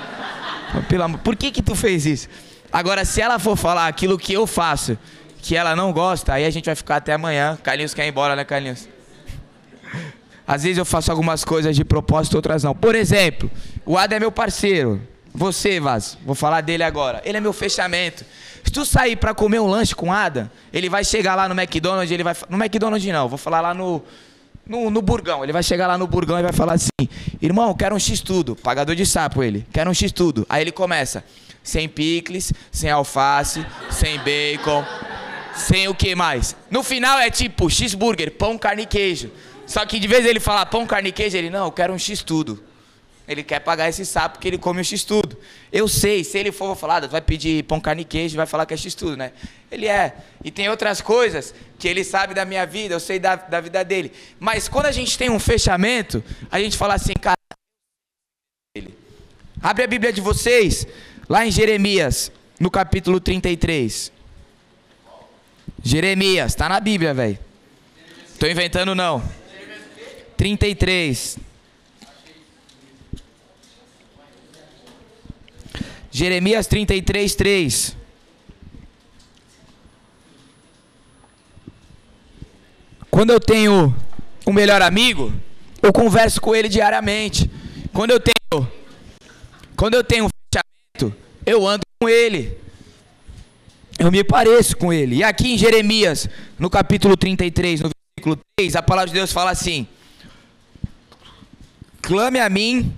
Pelo 0.88 1.04
amor, 1.04 1.20
por 1.20 1.36
que 1.36 1.50
que 1.50 1.62
tu 1.62 1.74
fez 1.74 2.04
isso? 2.04 2.28
Agora, 2.72 3.04
se 3.04 3.20
ela 3.20 3.38
for 3.38 3.56
falar 3.56 3.86
aquilo 3.86 4.18
que 4.18 4.32
eu 4.32 4.46
faço, 4.46 4.98
que 5.40 5.56
ela 5.56 5.76
não 5.76 5.92
gosta, 5.92 6.32
aí 6.32 6.44
a 6.44 6.50
gente 6.50 6.66
vai 6.66 6.74
ficar 6.74 6.96
até 6.96 7.12
amanhã. 7.12 7.58
Carlinhos 7.62 7.94
quer 7.94 8.04
ir 8.06 8.08
embora, 8.08 8.34
né, 8.34 8.44
Carlinhos? 8.44 8.88
Às 10.46 10.62
vezes 10.64 10.76
eu 10.78 10.84
faço 10.84 11.10
algumas 11.10 11.44
coisas 11.44 11.74
de 11.74 11.84
propósito, 11.84 12.34
outras 12.34 12.62
não. 12.64 12.74
Por 12.74 12.94
exemplo, 12.94 13.50
o 13.86 13.96
Ada 13.96 14.16
é 14.16 14.20
meu 14.20 14.32
parceiro. 14.32 15.00
Você, 15.34 15.80
Vaz, 15.80 16.18
vou 16.24 16.34
falar 16.34 16.60
dele 16.60 16.82
agora. 16.82 17.22
Ele 17.24 17.38
é 17.38 17.40
meu 17.40 17.52
fechamento. 17.52 18.24
Tu 18.74 18.84
sair 18.84 19.14
para 19.14 19.32
comer 19.32 19.60
um 19.60 19.68
lanche 19.68 19.94
com 19.94 20.12
Ada, 20.12 20.50
ele 20.72 20.88
vai 20.88 21.04
chegar 21.04 21.36
lá 21.36 21.48
no 21.48 21.54
McDonald's, 21.54 22.10
ele 22.10 22.24
vai. 22.24 22.34
No 22.48 22.56
McDonald's 22.56 23.06
não, 23.12 23.28
vou 23.28 23.38
falar 23.38 23.60
lá 23.60 23.72
no. 23.72 24.02
No, 24.66 24.90
no 24.90 25.00
Burgão, 25.00 25.44
ele 25.44 25.52
vai 25.52 25.62
chegar 25.62 25.86
lá 25.86 25.96
no 25.96 26.08
Burgão 26.08 26.40
e 26.40 26.42
vai 26.42 26.52
falar 26.52 26.72
assim: 26.72 26.88
Irmão, 27.40 27.72
quero 27.72 27.94
um 27.94 27.98
X-tudo. 28.00 28.56
Pagador 28.56 28.96
de 28.96 29.06
sapo 29.06 29.44
ele. 29.44 29.64
Quero 29.72 29.88
um 29.88 29.94
X-tudo. 29.94 30.44
Aí 30.48 30.60
ele 30.60 30.72
começa: 30.72 31.22
sem 31.62 31.88
picles, 31.88 32.52
sem 32.72 32.90
alface, 32.90 33.64
sem 33.92 34.18
bacon, 34.18 34.84
sem 35.54 35.86
o 35.86 35.94
que 35.94 36.16
mais. 36.16 36.56
No 36.68 36.82
final 36.82 37.16
é 37.20 37.30
tipo 37.30 37.70
cheeseburger, 37.70 38.32
pão, 38.32 38.58
carne 38.58 38.82
e 38.82 38.86
queijo. 38.86 39.30
Só 39.68 39.86
que 39.86 40.00
de 40.00 40.08
vez 40.08 40.26
ele 40.26 40.40
falar 40.40 40.66
pão, 40.66 40.84
carne 40.84 41.10
e 41.10 41.12
queijo, 41.12 41.36
ele: 41.36 41.48
Não, 41.48 41.66
eu 41.66 41.72
quero 41.72 41.92
um 41.92 41.98
X-tudo. 41.98 42.60
Ele 43.26 43.42
quer 43.42 43.58
pagar 43.60 43.88
esse 43.88 44.04
sapo 44.04 44.36
porque 44.36 44.48
ele 44.48 44.58
come 44.58 44.80
o 44.80 44.84
x-tudo. 44.84 45.38
Eu 45.72 45.88
sei, 45.88 46.22
se 46.22 46.38
ele 46.38 46.52
for 46.52 46.76
falar, 46.76 47.06
vai 47.08 47.22
pedir 47.22 47.64
pão, 47.64 47.80
carne 47.80 48.02
e 48.02 48.04
queijo, 48.04 48.36
vai 48.36 48.44
falar 48.44 48.66
que 48.66 48.74
é 48.74 48.76
x-tudo, 48.76 49.16
né? 49.16 49.32
Ele 49.70 49.86
é. 49.86 50.14
E 50.44 50.50
tem 50.50 50.68
outras 50.68 51.00
coisas 51.00 51.54
que 51.78 51.88
ele 51.88 52.04
sabe 52.04 52.34
da 52.34 52.44
minha 52.44 52.66
vida, 52.66 52.94
eu 52.94 53.00
sei 53.00 53.18
da, 53.18 53.34
da 53.36 53.60
vida 53.60 53.82
dele. 53.82 54.12
Mas 54.38 54.68
quando 54.68 54.86
a 54.86 54.92
gente 54.92 55.16
tem 55.16 55.30
um 55.30 55.38
fechamento, 55.38 56.22
a 56.50 56.60
gente 56.60 56.76
fala 56.76 56.94
assim, 56.94 57.14
cara, 57.14 57.38
ele. 58.74 58.94
Abre 59.62 59.84
a 59.84 59.86
Bíblia 59.86 60.12
de 60.12 60.20
vocês, 60.20 60.86
lá 61.26 61.46
em 61.46 61.50
Jeremias, 61.50 62.30
no 62.60 62.70
capítulo 62.70 63.18
33. 63.18 64.12
Jeremias, 65.82 66.52
está 66.52 66.68
na 66.68 66.78
Bíblia, 66.78 67.14
velho. 67.14 67.38
Estou 68.28 68.50
inventando 68.50 68.94
não. 68.94 69.22
33. 70.36 71.38
Jeremias 76.14 76.68
33, 76.68 77.34
3. 77.34 77.96
Quando 83.10 83.30
eu 83.30 83.40
tenho 83.40 83.92
um 84.46 84.52
melhor 84.52 84.80
amigo, 84.80 85.32
eu 85.82 85.92
converso 85.92 86.40
com 86.40 86.54
ele 86.54 86.68
diariamente. 86.68 87.50
Quando 87.92 88.12
eu 88.12 88.20
tenho, 88.20 88.68
quando 89.74 89.94
eu 89.94 90.04
tenho 90.04 90.26
um 90.26 90.28
fechamento, 90.28 91.18
eu 91.44 91.66
ando 91.66 91.82
com 92.00 92.08
ele. 92.08 92.56
Eu 93.98 94.12
me 94.12 94.22
pareço 94.22 94.76
com 94.76 94.92
ele. 94.92 95.16
E 95.16 95.24
aqui 95.24 95.54
em 95.54 95.58
Jeremias, 95.58 96.28
no 96.56 96.70
capítulo 96.70 97.16
33, 97.16 97.80
no 97.80 97.90
versículo 97.90 98.40
3, 98.56 98.76
a 98.76 98.82
palavra 98.82 99.08
de 99.08 99.14
Deus 99.14 99.32
fala 99.32 99.50
assim: 99.50 99.84
Clame 102.00 102.38
a 102.38 102.48
mim 102.48 102.96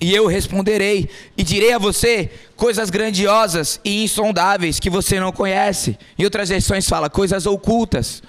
e 0.00 0.14
eu 0.14 0.26
responderei, 0.26 1.08
e 1.36 1.42
direi 1.42 1.72
a 1.72 1.78
você 1.78 2.30
coisas 2.56 2.90
grandiosas 2.90 3.80
e 3.84 4.04
insondáveis 4.04 4.78
que 4.78 4.90
você 4.90 5.18
não 5.18 5.32
conhece. 5.32 5.98
Em 6.18 6.24
outras 6.24 6.48
versões 6.48 6.88
fala 6.88 7.10
coisas 7.10 7.46
ocultas. 7.46 8.22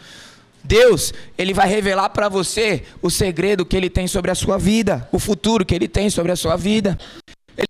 Deus, 0.63 1.13
ele 1.38 1.53
vai 1.53 1.67
revelar 1.67 2.09
para 2.09 2.27
você 2.27 2.83
o 3.01 3.09
segredo 3.09 3.65
que 3.65 3.77
ele 3.77 3.89
tem 3.89 4.07
sobre 4.07 4.31
a 4.31 4.35
sua 4.35 4.57
vida, 4.57 5.07
o 5.11 5.19
futuro 5.19 5.65
que 5.65 5.73
ele 5.73 5.88
tem 5.88 6.09
sobre 6.09 6.31
a 6.31 6.35
sua 6.35 6.55
vida. 6.55 6.97
Ele 7.57 7.67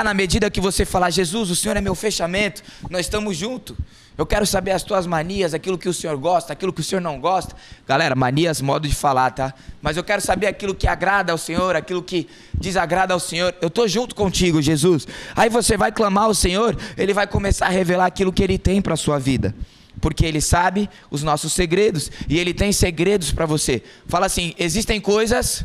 vai 0.00 0.04
na 0.04 0.14
medida 0.14 0.50
que 0.50 0.60
você 0.60 0.84
falar, 0.84 1.10
Jesus, 1.10 1.50
o 1.50 1.56
Senhor 1.56 1.76
é 1.76 1.80
meu 1.80 1.94
fechamento, 1.94 2.62
nós 2.88 3.06
estamos 3.06 3.36
juntos. 3.36 3.76
Eu 4.16 4.26
quero 4.26 4.46
saber 4.46 4.72
as 4.72 4.82
tuas 4.82 5.06
manias, 5.06 5.54
aquilo 5.54 5.78
que 5.78 5.88
o 5.88 5.94
Senhor 5.94 6.16
gosta, 6.18 6.52
aquilo 6.52 6.72
que 6.72 6.80
o 6.80 6.84
Senhor 6.84 7.00
não 7.00 7.18
gosta. 7.18 7.56
Galera, 7.88 8.14
manias, 8.14 8.60
modo 8.60 8.86
de 8.86 8.94
falar, 8.94 9.30
tá? 9.30 9.54
Mas 9.80 9.96
eu 9.96 10.04
quero 10.04 10.20
saber 10.20 10.46
aquilo 10.46 10.74
que 10.74 10.86
agrada 10.86 11.32
ao 11.32 11.38
Senhor, 11.38 11.74
aquilo 11.74 12.02
que 12.02 12.28
desagrada 12.52 13.14
ao 13.14 13.20
Senhor. 13.20 13.54
Eu 13.62 13.68
estou 13.68 13.88
junto 13.88 14.14
contigo, 14.14 14.60
Jesus. 14.60 15.06
Aí 15.34 15.48
você 15.48 15.78
vai 15.78 15.90
clamar 15.90 16.24
ao 16.24 16.34
Senhor, 16.34 16.76
ele 16.96 17.14
vai 17.14 17.26
começar 17.26 17.66
a 17.66 17.70
revelar 17.70 18.06
aquilo 18.06 18.32
que 18.32 18.42
ele 18.42 18.58
tem 18.58 18.82
para 18.82 18.94
a 18.94 18.98
sua 18.98 19.18
vida. 19.18 19.54
Porque 19.98 20.26
ele 20.26 20.40
sabe 20.40 20.90
os 21.10 21.22
nossos 21.22 21.52
segredos 21.54 22.10
e 22.28 22.38
ele 22.38 22.52
tem 22.52 22.70
segredos 22.70 23.32
para 23.32 23.46
você. 23.46 23.82
Fala 24.06 24.26
assim: 24.26 24.54
existem 24.58 25.00
coisas 25.00 25.64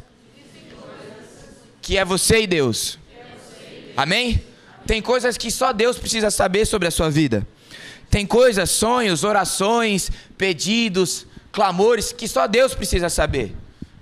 que 1.82 1.98
é 1.98 2.06
você 2.06 2.42
e 2.44 2.48
Deus. 2.48 2.98
Amém? 3.96 4.42
Tem 4.86 5.02
coisas 5.02 5.38
que 5.38 5.52
só 5.52 5.74
Deus 5.74 5.98
precisa 5.98 6.32
saber 6.32 6.66
sobre 6.66 6.88
a 6.88 6.92
sua 6.92 7.10
vida. 7.10 7.46
Tem 8.10 8.26
coisas, 8.26 8.70
sonhos, 8.70 9.24
orações, 9.24 10.10
pedidos, 10.38 11.26
clamores 11.52 12.12
que 12.12 12.28
só 12.28 12.48
Deus 12.48 12.74
precisa 12.74 13.10
saber. 13.10 13.56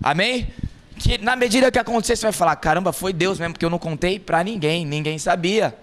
Amém? 0.04 0.54
Que 1.00 1.18
na 1.18 1.36
medida 1.36 1.72
que 1.72 1.80
acontecer, 1.80 2.16
você 2.16 2.24
vai 2.24 2.32
falar: 2.32 2.56
caramba, 2.56 2.94
foi 2.94 3.12
Deus 3.12 3.40
mesmo, 3.40 3.54
porque 3.54 3.66
eu 3.66 3.70
não 3.70 3.80
contei 3.80 4.20
para 4.20 4.44
ninguém, 4.44 4.86
ninguém 4.86 5.18
sabia. 5.18 5.76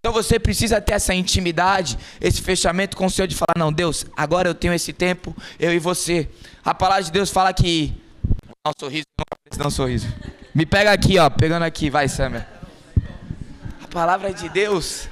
Então 0.00 0.12
você 0.12 0.38
precisa 0.38 0.80
ter 0.80 0.94
essa 0.94 1.12
intimidade, 1.12 1.98
esse 2.20 2.40
fechamento 2.40 2.96
com 2.96 3.06
o 3.06 3.10
Senhor 3.10 3.26
de 3.26 3.34
falar: 3.34 3.54
não, 3.56 3.72
Deus, 3.72 4.06
agora 4.16 4.48
eu 4.48 4.54
tenho 4.54 4.72
esse 4.74 4.92
tempo, 4.92 5.36
eu 5.58 5.72
e 5.72 5.78
você. 5.78 6.28
A 6.64 6.74
palavra 6.74 7.04
de 7.04 7.12
Deus 7.12 7.30
fala 7.30 7.52
que. 7.52 7.92
Dá 8.64 8.70
um 8.70 8.80
sorriso, 8.80 9.04
não 9.52 9.58
dá 9.58 9.66
um 9.66 9.70
sorriso. 9.70 10.08
Me 10.54 10.66
pega 10.66 10.92
aqui, 10.92 11.18
ó, 11.18 11.28
pegando 11.30 11.64
aqui, 11.64 11.90
vai, 11.90 12.08
Samuel. 12.08 12.44
A 13.82 13.86
palavra 13.86 14.32
de 14.32 14.48
Deus 14.48 15.08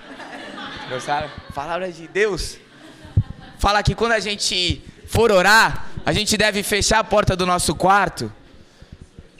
Gostaram? 0.88 1.28
Palavra 1.52 1.90
de 1.90 2.06
Deus. 2.06 2.58
Fala 3.58 3.82
que 3.82 3.92
quando 3.92 4.12
a 4.12 4.20
gente 4.20 4.80
for 5.08 5.32
orar, 5.32 5.88
a 6.04 6.12
gente 6.12 6.36
deve 6.36 6.62
fechar 6.62 7.00
a 7.00 7.04
porta 7.04 7.34
do 7.34 7.44
nosso 7.44 7.74
quarto 7.74 8.32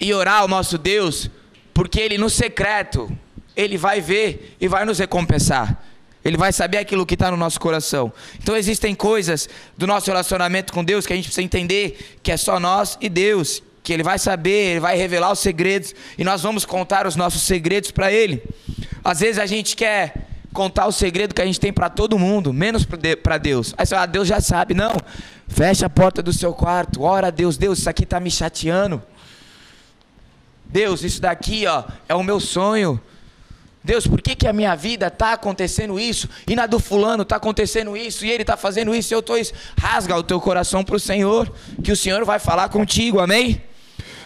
e 0.01 0.13
orar 0.13 0.41
ao 0.41 0.49
nosso 0.49 0.77
Deus, 0.77 1.31
porque 1.73 2.01
Ele 2.01 2.19
no 2.19 2.29
secreto, 2.29 3.17
Ele 3.55 3.79
vai 3.79 4.01
ver 4.01 4.57
e 4.61 4.67
vai 4.67 4.85
nos 4.85 4.99
recompensar. 4.99 5.81
Ele 6.25 6.37
vai 6.37 6.53
saber 6.53 6.79
aquilo 6.79 7.07
que 7.07 7.15
está 7.15 7.31
no 7.31 7.37
nosso 7.37 7.61
coração. 7.61 8.13
Então 8.43 8.57
existem 8.57 8.93
coisas 8.93 9.49
do 9.79 9.87
nosso 9.87 10.09
relacionamento 10.09 10.73
com 10.73 10.83
Deus 10.83 11.07
que 11.07 11.13
a 11.13 11.17
gente 11.17 11.27
precisa 11.27 11.45
entender 11.45 12.19
que 12.25 12.33
é 12.33 12.37
só 12.37 12.59
nós 12.59 12.99
e 13.01 13.09
Deus. 13.09 13.63
Que 13.85 13.93
Ele 13.93 14.03
vai 14.03 14.19
saber, 14.19 14.71
Ele 14.73 14.81
vai 14.81 14.97
revelar 14.97 15.31
os 15.31 15.39
segredos 15.39 15.95
e 16.19 16.25
nós 16.25 16.43
vamos 16.43 16.65
contar 16.65 17.07
os 17.07 17.15
nossos 17.15 17.43
segredos 17.43 17.93
para 17.93 18.11
Ele. 18.11 18.43
Às 19.05 19.21
vezes 19.21 19.39
a 19.39 19.47
gente 19.47 19.77
quer 19.77 20.27
contar 20.57 20.87
o 20.87 20.93
segredo 20.93 21.35
que 21.35 21.43
a 21.43 21.45
gente 21.45 21.61
tem 21.61 21.71
para 21.71 21.91
todo 21.91 22.19
mundo, 22.19 22.51
menos 22.51 22.87
para 23.23 23.37
Deus. 23.37 23.75
Aí 23.77 23.85
você 23.85 23.95
fala, 23.95 24.05
ah, 24.05 24.07
Deus 24.07 24.27
já 24.27 24.41
sabe. 24.41 24.73
Não, 24.73 24.97
fecha 25.47 25.85
a 25.85 25.91
porta 25.91 26.23
do 26.23 26.33
seu 26.33 26.55
quarto, 26.55 27.03
ora 27.03 27.31
Deus, 27.31 27.59
Deus, 27.59 27.79
isso 27.79 27.91
aqui 27.91 28.05
está 28.05 28.19
me 28.19 28.31
chateando. 28.31 29.03
Deus, 30.65 31.05
isso 31.05 31.21
daqui 31.21 31.67
ó, 31.67 31.85
é 32.09 32.15
o 32.15 32.25
meu 32.25 32.41
sonho. 32.41 32.99
Deus, 33.85 34.07
por 34.07 34.21
que, 34.21 34.35
que 34.35 34.49
a 34.49 34.53
minha 34.53 34.75
vida 34.75 35.07
está 35.09 35.35
acontecendo 35.35 36.01
isso? 36.01 36.29
E 36.49 36.57
na 36.57 36.67
do 36.67 36.81
fulano 36.81 37.23
está 37.23 37.37
acontecendo 37.37 37.97
isso, 37.97 38.25
e 38.25 38.31
ele 38.31 38.43
está 38.43 38.57
fazendo 38.57 38.93
isso, 38.95 39.13
e 39.13 39.15
eu 39.15 39.21
estou 39.21 39.39
isso. 39.39 39.53
Rasga 39.79 40.17
o 40.17 40.25
teu 40.25 40.41
coração 40.41 40.83
para 40.83 40.97
o 40.97 40.99
Senhor, 40.99 41.53
que 41.85 41.93
o 41.93 41.97
Senhor 41.97 42.25
vai 42.25 42.41
falar 42.41 42.69
contigo, 42.71 43.21
amém? 43.21 43.63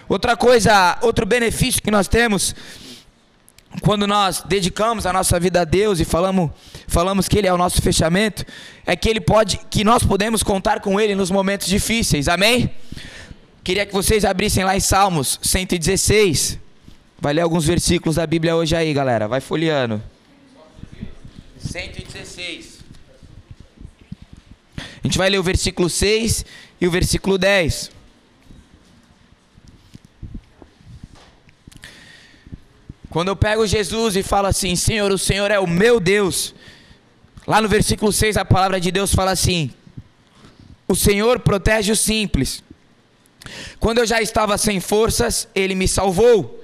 Outra 0.09 0.37
coisa, 0.37 0.97
outro 1.03 1.27
benefício 1.27 1.83
que 1.83 1.91
nós 1.91 2.09
temos 2.09 2.55
quando 3.81 4.07
nós 4.07 4.43
dedicamos 4.47 5.07
a 5.07 5.13
nossa 5.13 5.39
vida 5.39 5.61
a 5.61 5.65
Deus 5.65 6.01
e 6.01 6.05
falamos, 6.05 6.51
falamos 6.89 7.29
que 7.29 7.39
Ele 7.39 7.47
é 7.47 7.53
o 7.53 7.59
nosso 7.59 7.81
fechamento, 7.81 8.45
é 8.85 8.97
que 8.97 9.09
Ele 9.09 9.21
pode, 9.21 9.61
que 9.71 9.85
nós 9.85 10.03
podemos 10.03 10.43
contar 10.43 10.81
com 10.81 11.01
Ele 11.01 11.15
nos 11.15 11.31
momentos 11.31 11.69
difíceis. 11.69 12.27
Amém? 12.27 12.71
Queria 13.63 13.87
que 13.87 13.93
vocês 13.93 14.25
abrissem 14.25 14.65
lá 14.65 14.77
em 14.77 14.81
Salmos 14.81 15.39
116. 15.43 16.59
Vai 17.21 17.35
ler 17.35 17.43
alguns 17.43 17.65
versículos 17.65 18.17
da 18.17 18.27
Bíblia 18.27 18.57
hoje 18.57 18.75
aí, 18.75 18.93
galera. 18.93 19.29
Vai 19.29 19.41
folheando. 19.41 20.03
116. 21.61 22.81
A 24.79 25.07
gente 25.07 25.17
vai 25.17 25.31
ler 25.31 25.39
o 25.39 25.43
versículo 25.43 25.89
6 25.89 26.45
e 26.81 26.87
o 26.89 26.91
versículo 26.91 27.39
10. 27.39 27.91
Quando 33.11 33.27
eu 33.27 33.37
pego 33.37 33.67
Jesus 33.67 34.15
e 34.15 34.23
falo 34.23 34.47
assim, 34.47 34.77
Senhor, 34.77 35.11
o 35.11 35.19
Senhor 35.19 35.51
é 35.51 35.59
o 35.59 35.67
meu 35.67 35.99
Deus. 35.99 36.55
Lá 37.45 37.61
no 37.61 37.69
versículo 37.69 38.13
6 38.13 38.37
a 38.37 38.45
palavra 38.45 38.81
de 38.81 38.93
Deus 38.93 39.13
fala 39.13 39.33
assim: 39.33 39.73
O 40.87 40.95
Senhor 40.95 41.41
protege 41.41 41.91
os 41.91 41.99
simples. 41.99 42.63
Quando 43.81 43.99
eu 43.99 44.07
já 44.07 44.23
estava 44.23 44.57
sem 44.57 44.79
forças, 44.79 45.49
ele 45.57 45.75
me 45.75 45.89
salvou. 45.89 46.63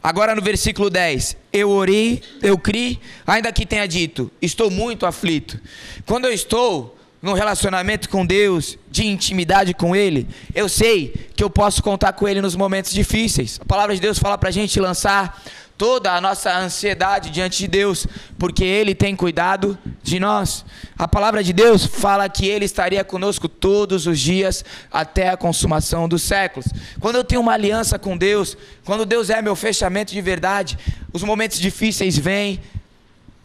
Agora 0.00 0.34
no 0.34 0.40
versículo 0.40 0.88
10, 0.88 1.36
eu 1.52 1.68
orei, 1.68 2.22
eu 2.40 2.56
criei, 2.56 3.00
ainda 3.26 3.52
que 3.52 3.66
tenha 3.66 3.86
dito, 3.86 4.30
estou 4.40 4.70
muito 4.70 5.04
aflito. 5.04 5.60
Quando 6.06 6.26
eu 6.26 6.32
estou 6.32 6.96
num 7.20 7.32
relacionamento 7.32 8.08
com 8.08 8.24
Deus, 8.24 8.78
de 8.90 9.06
intimidade 9.06 9.74
com 9.74 9.94
Ele, 9.94 10.26
eu 10.54 10.68
sei 10.68 11.28
que 11.34 11.42
eu 11.44 11.50
posso 11.50 11.82
contar 11.82 12.12
com 12.12 12.26
Ele 12.26 12.40
nos 12.40 12.54
momentos 12.54 12.92
difíceis. 12.92 13.58
A 13.60 13.64
palavra 13.64 13.94
de 13.94 14.00
Deus 14.00 14.18
fala 14.18 14.38
para 14.38 14.48
a 14.48 14.52
gente 14.52 14.80
lançar 14.80 15.42
toda 15.80 16.12
a 16.12 16.20
nossa 16.20 16.54
ansiedade 16.58 17.30
diante 17.30 17.60
de 17.60 17.66
Deus, 17.66 18.06
porque 18.38 18.62
Ele 18.62 18.94
tem 18.94 19.16
cuidado 19.16 19.78
de 20.02 20.20
nós. 20.20 20.62
A 20.98 21.08
palavra 21.08 21.42
de 21.42 21.54
Deus 21.54 21.86
fala 21.86 22.28
que 22.28 22.46
Ele 22.46 22.66
estaria 22.66 23.02
conosco 23.02 23.48
todos 23.48 24.06
os 24.06 24.20
dias 24.20 24.62
até 24.92 25.30
a 25.30 25.38
consumação 25.38 26.06
dos 26.06 26.20
séculos. 26.20 26.68
Quando 27.00 27.16
eu 27.16 27.24
tenho 27.24 27.40
uma 27.40 27.54
aliança 27.54 27.98
com 27.98 28.14
Deus, 28.14 28.58
quando 28.84 29.06
Deus 29.06 29.30
é 29.30 29.40
meu 29.40 29.56
fechamento 29.56 30.12
de 30.12 30.20
verdade, 30.20 30.78
os 31.14 31.22
momentos 31.22 31.58
difíceis 31.58 32.18
vêm. 32.18 32.60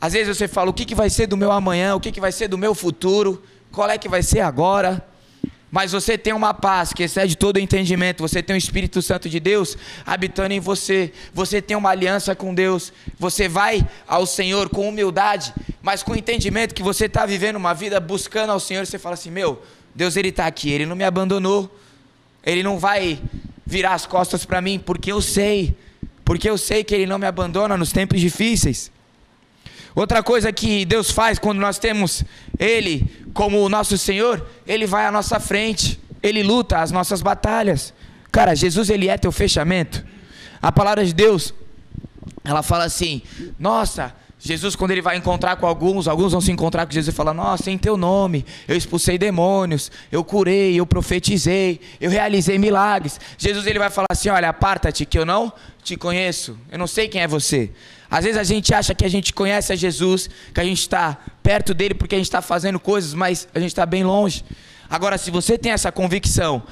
Às 0.02 0.12
vezes 0.12 0.36
você 0.36 0.46
fala: 0.46 0.70
o 0.70 0.74
que, 0.74 0.84
que 0.84 0.94
vai 0.94 1.10
ser 1.10 1.28
do 1.28 1.38
meu 1.38 1.54
amanhã? 1.54 1.96
O 1.96 2.02
que, 2.02 2.12
que 2.12 2.20
vai 2.20 2.34
ser 2.34 2.50
do 2.50 2.58
meu 2.58 2.76
futuro? 2.76 3.42
Qual 3.72 3.90
é 3.90 3.98
que 3.98 4.10
vai 4.10 4.22
ser 4.22 4.42
agora? 4.42 5.02
Mas 5.76 5.92
você 5.92 6.18
tem 6.18 6.32
uma 6.32 6.54
paz 6.54 6.94
que 6.94 7.04
excede 7.04 7.36
todo 7.36 7.60
entendimento, 7.60 8.22
você 8.22 8.42
tem 8.42 8.56
o 8.56 8.58
Espírito 8.58 9.02
Santo 9.02 9.28
de 9.28 9.42
Deus 9.42 9.78
habitando 10.06 10.54
em 10.54 10.60
você, 10.62 11.12
você 11.34 11.62
tem 11.62 11.76
uma 11.76 11.90
aliança 11.90 12.34
com 12.34 12.56
Deus, 12.56 12.94
você 13.20 13.50
vai 13.50 13.86
ao 14.08 14.26
Senhor 14.26 14.70
com 14.70 14.88
humildade, 14.88 15.54
mas 15.82 16.02
com 16.02 16.14
o 16.14 16.16
entendimento 16.16 16.74
que 16.74 16.82
você 16.82 17.08
está 17.08 17.26
vivendo 17.26 17.58
uma 17.58 17.74
vida 17.74 18.00
buscando 18.00 18.52
ao 18.52 18.60
Senhor, 18.62 18.86
você 18.86 18.98
fala 18.98 19.16
assim: 19.16 19.30
meu, 19.30 19.62
Deus 19.94 20.16
ele 20.16 20.30
está 20.30 20.48
aqui, 20.48 20.72
ele 20.72 20.86
não 20.86 20.96
me 20.96 21.04
abandonou, 21.04 21.70
ele 22.46 22.64
não 22.64 22.80
vai 22.80 23.20
virar 23.66 23.96
as 23.96 24.06
costas 24.06 24.46
para 24.46 24.62
mim, 24.62 24.80
porque 24.80 25.12
eu 25.12 25.22
sei 25.22 25.76
porque 26.24 26.50
eu 26.50 26.58
sei 26.58 26.86
que 26.86 26.96
Ele 26.96 27.06
não 27.06 27.20
me 27.20 27.28
abandona 27.28 27.78
nos 27.78 27.92
tempos 27.92 28.20
difíceis. 28.20 28.92
Outra 29.96 30.22
coisa 30.22 30.52
que 30.52 30.84
Deus 30.84 31.10
faz 31.10 31.40
quando 31.40 31.60
nós 31.60 31.80
temos 31.80 32.24
Ele 32.60 33.26
como 33.34 33.64
o 33.64 33.70
nosso 33.70 33.98
Senhor, 33.98 34.46
Ele 34.68 34.86
vai 34.86 35.06
à 35.06 35.12
nossa 35.12 35.40
frente, 35.40 36.00
Ele 36.22 36.44
luta 36.44 36.80
as 36.80 36.92
nossas 36.92 37.22
batalhas. 37.22 37.94
Cara, 38.32 38.54
Jesus, 38.54 38.90
Ele 38.90 39.08
é 39.08 39.18
teu 39.18 39.32
fechamento. 39.32 40.06
A 40.62 40.72
palavra 40.72 41.06
de 41.06 41.14
Deus, 41.14 41.54
ela 42.44 42.62
fala 42.62 42.84
assim: 42.84 43.22
Nossa, 43.58 44.14
Jesus, 44.46 44.76
quando 44.76 44.92
ele 44.92 45.02
vai 45.02 45.18
encontrar 45.18 45.56
com 45.56 45.66
alguns, 45.66 46.08
alguns 46.08 46.32
vão 46.32 46.40
se 46.40 46.52
encontrar 46.52 46.86
com 46.86 46.92
Jesus 46.92 47.14
e 47.14 47.18
falar: 47.18 47.34
Nossa, 47.34 47.72
em 47.72 47.78
teu 47.78 47.98
nome 47.98 48.46
eu 48.68 48.76
expulsei 48.76 49.18
demônios, 49.18 49.92
eu 50.12 50.24
curei, 50.24 50.80
eu 50.80 50.86
profetizei, 50.86 51.82
eu 52.00 52.12
realizei 52.12 52.58
milagres. 52.60 53.20
Jesus 53.38 53.66
ele 53.66 53.80
vai 53.80 53.90
falar 53.90 54.08
assim: 54.12 54.30
Olha, 54.30 54.50
aparta-te, 54.50 55.06
que 55.06 55.18
eu 55.18 55.26
não 55.26 55.52
te 55.84 55.98
conheço, 55.98 56.58
eu 56.72 56.78
não 56.78 56.88
sei 56.88 57.08
quem 57.08 57.22
é 57.22 57.28
você. 57.28 57.72
Às 58.10 58.24
vezes 58.24 58.40
a 58.40 58.44
gente 58.44 58.74
acha 58.74 58.94
que 58.94 59.06
a 59.06 59.10
gente 59.10 59.34
conhece 59.34 59.74
a 59.74 59.76
Jesus, 59.76 60.30
que 60.54 60.60
a 60.60 60.64
gente 60.64 60.82
está 60.82 61.18
perto 61.42 61.74
dele 61.74 61.94
porque 61.94 62.16
a 62.16 62.18
gente 62.18 62.28
está 62.28 62.42
fazendo 62.42 62.80
coisas, 62.80 63.14
mas 63.14 63.48
a 63.54 63.60
gente 63.60 63.70
está 63.70 63.86
bem 63.86 64.04
longe. 64.04 64.44
Agora, 64.90 65.18
se 65.18 65.32
você 65.32 65.58
tem 65.58 65.72
essa 65.72 65.92
convicção 65.92 66.64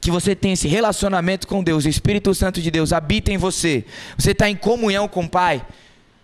que 0.00 0.10
você 0.10 0.34
tem 0.34 0.52
esse 0.52 0.68
relacionamento 0.68 1.48
com 1.48 1.64
Deus, 1.64 1.84
o 1.84 1.88
Espírito 1.88 2.34
Santo 2.34 2.60
de 2.60 2.70
Deus 2.70 2.92
habita 2.92 3.32
em 3.32 3.36
você, 3.36 3.84
você 4.16 4.30
está 4.30 4.48
em 4.48 4.54
comunhão 4.54 5.08
com 5.08 5.24
o 5.24 5.28
Pai, 5.28 5.64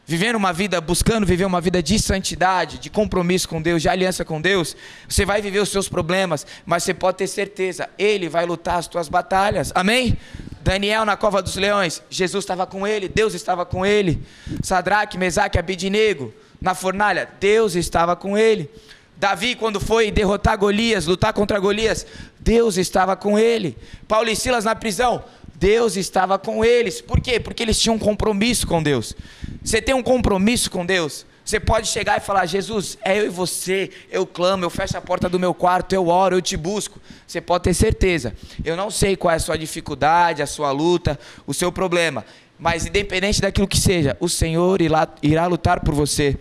vivendo 0.04 0.36
uma 0.36 0.52
vida, 0.52 0.80
buscando 0.80 1.26
viver 1.26 1.44
uma 1.44 1.60
vida 1.60 1.82
de 1.82 1.98
santidade, 1.98 2.78
de 2.78 2.90
compromisso 2.90 3.48
com 3.48 3.62
Deus, 3.62 3.82
de 3.82 3.88
aliança 3.88 4.24
com 4.24 4.40
Deus, 4.40 4.76
você 5.08 5.24
vai 5.24 5.40
viver 5.40 5.60
os 5.60 5.68
seus 5.68 5.88
problemas, 5.88 6.46
mas 6.66 6.82
você 6.82 6.92
pode 6.92 7.18
ter 7.18 7.26
certeza, 7.26 7.88
Ele 7.98 8.28
vai 8.28 8.44
lutar 8.44 8.78
as 8.78 8.86
tuas 8.86 9.08
batalhas, 9.08 9.72
amém? 9.74 10.16
Daniel 10.62 11.04
na 11.04 11.16
cova 11.16 11.42
dos 11.42 11.56
leões, 11.56 12.02
Jesus 12.08 12.44
estava 12.44 12.66
com 12.66 12.86
ele, 12.86 13.08
Deus 13.08 13.34
estava 13.34 13.66
com 13.66 13.84
ele. 13.84 14.22
Sadraque, 14.62 15.18
Mesaque, 15.18 15.58
Abidinego, 15.58 16.32
na 16.60 16.74
fornalha, 16.74 17.28
Deus 17.40 17.74
estava 17.74 18.14
com 18.14 18.38
ele. 18.38 18.70
Davi, 19.16 19.54
quando 19.54 19.80
foi 19.80 20.10
derrotar 20.10 20.56
Golias, 20.56 21.06
lutar 21.06 21.32
contra 21.32 21.58
Golias, 21.58 22.06
Deus 22.40 22.76
estava 22.76 23.16
com 23.16 23.38
ele. 23.38 23.76
Paulo 24.08 24.28
e 24.28 24.36
Silas 24.36 24.64
na 24.64 24.74
prisão, 24.74 25.22
Deus 25.62 25.96
estava 25.96 26.40
com 26.40 26.64
eles. 26.64 27.00
Por 27.00 27.20
quê? 27.20 27.38
Porque 27.38 27.62
eles 27.62 27.78
tinham 27.78 27.94
um 27.94 27.98
compromisso 27.98 28.66
com 28.66 28.82
Deus. 28.82 29.14
Você 29.62 29.80
tem 29.80 29.94
um 29.94 30.02
compromisso 30.02 30.68
com 30.68 30.84
Deus? 30.84 31.24
Você 31.44 31.60
pode 31.60 31.86
chegar 31.86 32.16
e 32.16 32.20
falar: 32.20 32.46
Jesus, 32.46 32.98
é 33.00 33.20
eu 33.20 33.26
e 33.26 33.28
você, 33.28 33.88
eu 34.10 34.26
clamo, 34.26 34.64
eu 34.64 34.70
fecho 34.70 34.98
a 34.98 35.00
porta 35.00 35.28
do 35.28 35.38
meu 35.38 35.54
quarto, 35.54 35.92
eu 35.92 36.08
oro, 36.08 36.34
eu 36.34 36.42
te 36.42 36.56
busco. 36.56 37.00
Você 37.24 37.40
pode 37.40 37.62
ter 37.62 37.74
certeza. 37.74 38.34
Eu 38.64 38.76
não 38.76 38.90
sei 38.90 39.14
qual 39.16 39.30
é 39.30 39.36
a 39.36 39.38
sua 39.38 39.56
dificuldade, 39.56 40.42
a 40.42 40.48
sua 40.48 40.72
luta, 40.72 41.16
o 41.46 41.54
seu 41.54 41.70
problema, 41.70 42.24
mas 42.58 42.84
independente 42.84 43.40
daquilo 43.40 43.68
que 43.68 43.78
seja, 43.78 44.16
o 44.18 44.28
Senhor 44.28 44.82
irá, 44.82 45.06
irá 45.22 45.46
lutar 45.46 45.78
por 45.78 45.94
você 45.94 46.36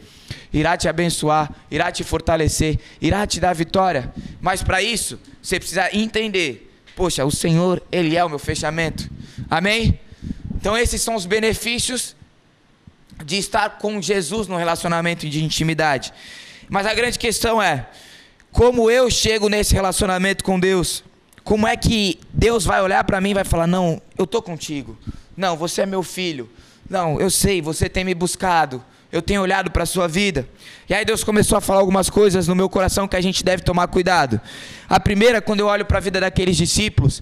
irá 0.54 0.76
te 0.76 0.90
abençoar, 0.90 1.50
irá 1.70 1.92
te 1.92 2.04
fortalecer, 2.04 2.78
irá 3.00 3.26
te 3.26 3.40
dar 3.40 3.54
vitória. 3.54 4.14
Mas 4.42 4.62
para 4.62 4.82
isso, 4.82 5.20
você 5.42 5.60
precisa 5.60 5.90
entender: 5.96 6.71
poxa, 6.96 7.26
o 7.26 7.32
Senhor, 7.32 7.82
Ele 7.92 8.16
é 8.16 8.24
o 8.24 8.30
meu 8.30 8.40
fechamento. 8.40 9.10
Amém? 9.50 10.00
Então, 10.56 10.78
esses 10.78 11.02
são 11.02 11.16
os 11.16 11.26
benefícios 11.26 12.16
de 13.26 13.38
estar 13.38 13.78
com 13.78 14.02
Jesus 14.02 14.48
no 14.48 14.58
relacionamento 14.58 15.28
de 15.28 15.44
intimidade. 15.44 16.14
Mas 16.70 16.86
a 16.86 16.94
grande 16.94 17.18
questão 17.18 17.62
é: 17.62 17.88
como 18.52 18.90
eu 18.90 19.10
chego 19.10 19.50
nesse 19.50 19.74
relacionamento 19.74 20.44
com 20.44 20.60
Deus? 20.60 21.04
Como 21.44 21.68
é 21.68 21.76
que 21.76 22.20
Deus 22.32 22.64
vai 22.64 22.82
olhar 22.82 23.04
para 23.04 23.20
mim 23.20 23.32
e 23.32 23.34
vai 23.34 23.44
falar: 23.44 23.68
Não, 23.68 24.02
eu 24.18 24.26
estou 24.26 24.42
contigo. 24.42 24.98
Não, 25.36 25.58
você 25.58 25.82
é 25.82 25.86
meu 25.86 26.04
filho. 26.04 26.50
Não, 26.90 27.20
eu 27.20 27.30
sei, 27.30 27.62
você 27.62 27.88
tem 27.88 28.04
me 28.04 28.14
buscado 28.14 28.84
eu 29.12 29.22
tenho 29.22 29.42
olhado 29.42 29.70
para 29.70 29.84
a 29.84 29.86
sua 29.86 30.08
vida. 30.08 30.48
E 30.90 30.94
aí 30.94 31.04
Deus 31.04 31.24
começou 31.24 31.58
a 31.58 31.62
falar 31.62 31.80
algumas 31.80 32.10
coisas 32.10 32.48
no 32.48 32.56
meu 32.56 32.70
coração 32.70 33.08
que 33.08 33.16
a 33.16 33.22
gente 33.22 33.44
deve 33.44 33.64
tomar 33.64 33.88
cuidado. 33.88 34.40
A 34.88 35.00
primeira, 35.00 35.42
quando 35.42 35.60
eu 35.60 35.68
olho 35.68 35.86
para 35.86 35.98
a 35.98 36.02
vida 36.02 36.20
daqueles 36.20 36.56
discípulos, 36.56 37.22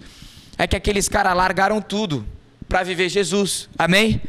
é 0.58 0.67
que 0.67 0.75
aqueles 0.75 1.10
caras 1.10 1.36
largaram 1.36 1.81
tudo 1.81 2.25
para 2.67 2.84
viver 2.84 3.10
Jesus. 3.10 3.67
Amém? 3.77 4.22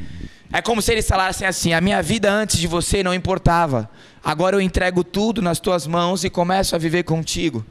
É 0.52 0.62
como 0.62 0.80
se 0.80 0.90
eles 0.92 1.06
falassem 1.06 1.46
assim: 1.46 1.72
a 1.72 1.80
minha 1.80 2.02
vida 2.02 2.30
antes 2.30 2.58
de 2.58 2.66
você 2.66 3.02
não 3.02 3.14
importava. 3.14 3.88
Agora 4.22 4.56
eu 4.56 4.60
entrego 4.60 5.04
tudo 5.04 5.40
nas 5.40 5.60
tuas 5.60 5.86
mãos 5.86 6.24
e 6.24 6.30
começo 6.30 6.74
a 6.74 6.78
viver 6.78 7.04
contigo. 7.04 7.64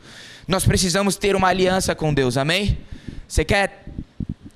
Nós 0.48 0.66
precisamos 0.66 1.16
ter 1.16 1.36
uma 1.36 1.48
aliança 1.48 1.94
com 1.94 2.14
Deus. 2.14 2.38
Amém? 2.38 2.78
Você 3.28 3.46
quer 3.46 3.86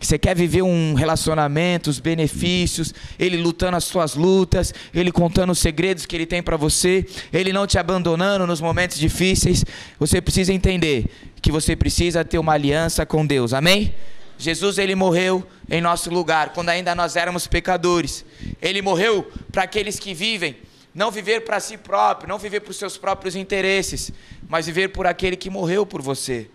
você 0.05 0.17
quer 0.17 0.35
viver 0.35 0.61
um 0.61 0.93
relacionamento, 0.93 1.89
os 1.89 1.99
benefícios, 1.99 2.93
ele 3.17 3.37
lutando 3.37 3.77
as 3.77 3.83
suas 3.83 4.15
lutas, 4.15 4.73
ele 4.93 5.11
contando 5.11 5.51
os 5.51 5.59
segredos 5.59 6.05
que 6.05 6.15
ele 6.15 6.25
tem 6.25 6.41
para 6.41 6.57
você, 6.57 7.05
ele 7.31 7.53
não 7.53 7.65
te 7.65 7.77
abandonando 7.77 8.45
nos 8.45 8.61
momentos 8.61 8.97
difíceis. 8.97 9.63
Você 9.99 10.21
precisa 10.21 10.51
entender 10.53 11.05
que 11.41 11.51
você 11.51 11.75
precisa 11.75 12.23
ter 12.23 12.37
uma 12.37 12.53
aliança 12.53 13.05
com 13.05 13.25
Deus. 13.25 13.53
Amém? 13.53 13.93
Jesus 14.37 14.77
ele 14.77 14.95
morreu 14.95 15.45
em 15.69 15.79
nosso 15.81 16.09
lugar 16.09 16.53
quando 16.53 16.69
ainda 16.69 16.93
nós 16.95 17.15
éramos 17.15 17.47
pecadores. 17.47 18.25
Ele 18.61 18.81
morreu 18.81 19.31
para 19.51 19.63
aqueles 19.63 19.99
que 19.99 20.13
vivem 20.13 20.55
não 20.93 21.09
viver 21.09 21.41
para 21.41 21.59
si 21.59 21.77
próprio, 21.77 22.29
não 22.29 22.37
viver 22.37 22.59
para 22.59 22.71
os 22.71 22.77
seus 22.77 22.97
próprios 22.97 23.35
interesses, 23.35 24.11
mas 24.47 24.67
viver 24.67 24.89
por 24.89 25.07
aquele 25.07 25.35
que 25.35 25.49
morreu 25.49 25.85
por 25.85 26.01
você. 26.01 26.47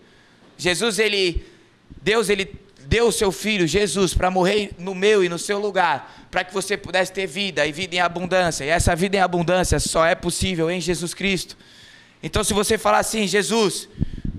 Jesus 0.57 0.97
ele 0.97 1.45
Deus 2.01 2.29
ele 2.29 2.45
deu 2.89 3.07
o 3.07 3.11
seu 3.11 3.31
filho 3.31 3.67
Jesus 3.67 4.15
para 4.15 4.31
morrer 4.31 4.71
no 4.79 4.95
meu 4.95 5.23
e 5.23 5.29
no 5.29 5.37
seu 5.37 5.59
lugar, 5.59 6.25
para 6.31 6.43
que 6.43 6.51
você 6.51 6.75
pudesse 6.75 7.13
ter 7.13 7.27
vida 7.27 7.63
e 7.67 7.71
vida 7.71 7.95
em 7.95 7.99
abundância. 7.99 8.65
E 8.65 8.69
essa 8.69 8.95
vida 8.95 9.15
em 9.15 9.19
abundância 9.19 9.79
só 9.79 10.03
é 10.03 10.15
possível 10.15 10.71
em 10.71 10.81
Jesus 10.81 11.13
Cristo. 11.13 11.55
Então, 12.23 12.43
se 12.43 12.51
você 12.51 12.79
falar 12.79 12.97
assim, 12.97 13.27
Jesus, 13.27 13.87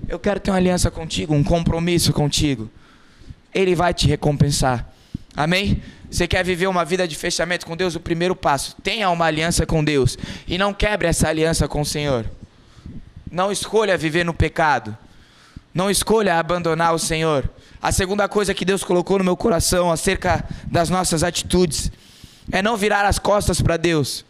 eu 0.09 0.19
quero 0.19 0.37
ter 0.37 0.51
uma 0.51 0.57
aliança 0.57 0.91
contigo, 0.91 1.33
um 1.33 1.45
compromisso 1.45 2.11
contigo, 2.11 2.69
Ele 3.53 3.73
vai 3.73 3.93
te 3.93 4.05
recompensar. 4.05 4.85
Amém? 5.33 5.81
Você 6.09 6.27
quer 6.27 6.43
viver 6.43 6.67
uma 6.67 6.83
vida 6.83 7.07
de 7.07 7.15
fechamento 7.15 7.65
com 7.65 7.77
Deus? 7.77 7.95
O 7.95 8.01
primeiro 8.01 8.35
passo, 8.35 8.75
tenha 8.83 9.09
uma 9.09 9.27
aliança 9.27 9.65
com 9.65 9.81
Deus 9.81 10.17
e 10.45 10.57
não 10.57 10.73
quebre 10.73 11.07
essa 11.07 11.29
aliança 11.29 11.69
com 11.69 11.79
o 11.79 11.85
Senhor. 11.85 12.25
Não 13.31 13.49
escolha 13.49 13.97
viver 13.97 14.25
no 14.25 14.33
pecado. 14.33 14.97
Não 15.73 15.89
escolha 15.89 16.37
abandonar 16.37 16.93
o 16.93 16.99
Senhor. 16.99 17.49
A 17.81 17.91
segunda 17.91 18.27
coisa 18.27 18.53
que 18.53 18.65
Deus 18.65 18.83
colocou 18.83 19.17
no 19.17 19.23
meu 19.23 19.37
coração 19.37 19.91
acerca 19.91 20.43
das 20.65 20.89
nossas 20.89 21.23
atitudes 21.23 21.91
é 22.51 22.61
não 22.61 22.75
virar 22.75 23.05
as 23.05 23.17
costas 23.17 23.61
para 23.61 23.77
Deus, 23.77 24.25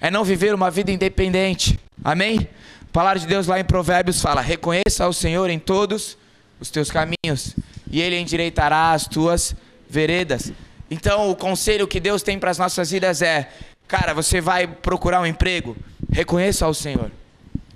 é 0.00 0.10
não 0.10 0.22
viver 0.24 0.54
uma 0.54 0.70
vida 0.70 0.90
independente. 0.92 1.80
Amém? 2.04 2.48
A 2.82 2.92
palavra 2.92 3.18
de 3.18 3.26
Deus 3.26 3.46
lá 3.46 3.58
em 3.58 3.64
Provérbios 3.64 4.20
fala: 4.20 4.40
reconheça 4.40 5.04
ao 5.04 5.12
Senhor 5.12 5.48
em 5.48 5.58
todos 5.58 6.16
os 6.60 6.70
teus 6.70 6.90
caminhos, 6.90 7.56
e 7.90 8.00
Ele 8.00 8.18
endireitará 8.18 8.92
as 8.92 9.06
tuas 9.06 9.54
veredas. 9.88 10.52
Então, 10.90 11.30
o 11.30 11.36
conselho 11.36 11.88
que 11.88 12.00
Deus 12.00 12.22
tem 12.22 12.38
para 12.38 12.50
as 12.50 12.58
nossas 12.58 12.90
vidas 12.90 13.22
é: 13.22 13.50
cara, 13.88 14.12
você 14.12 14.40
vai 14.40 14.66
procurar 14.66 15.20
um 15.20 15.26
emprego, 15.26 15.76
reconheça 16.12 16.66
ao 16.66 16.74
Senhor. 16.74 17.10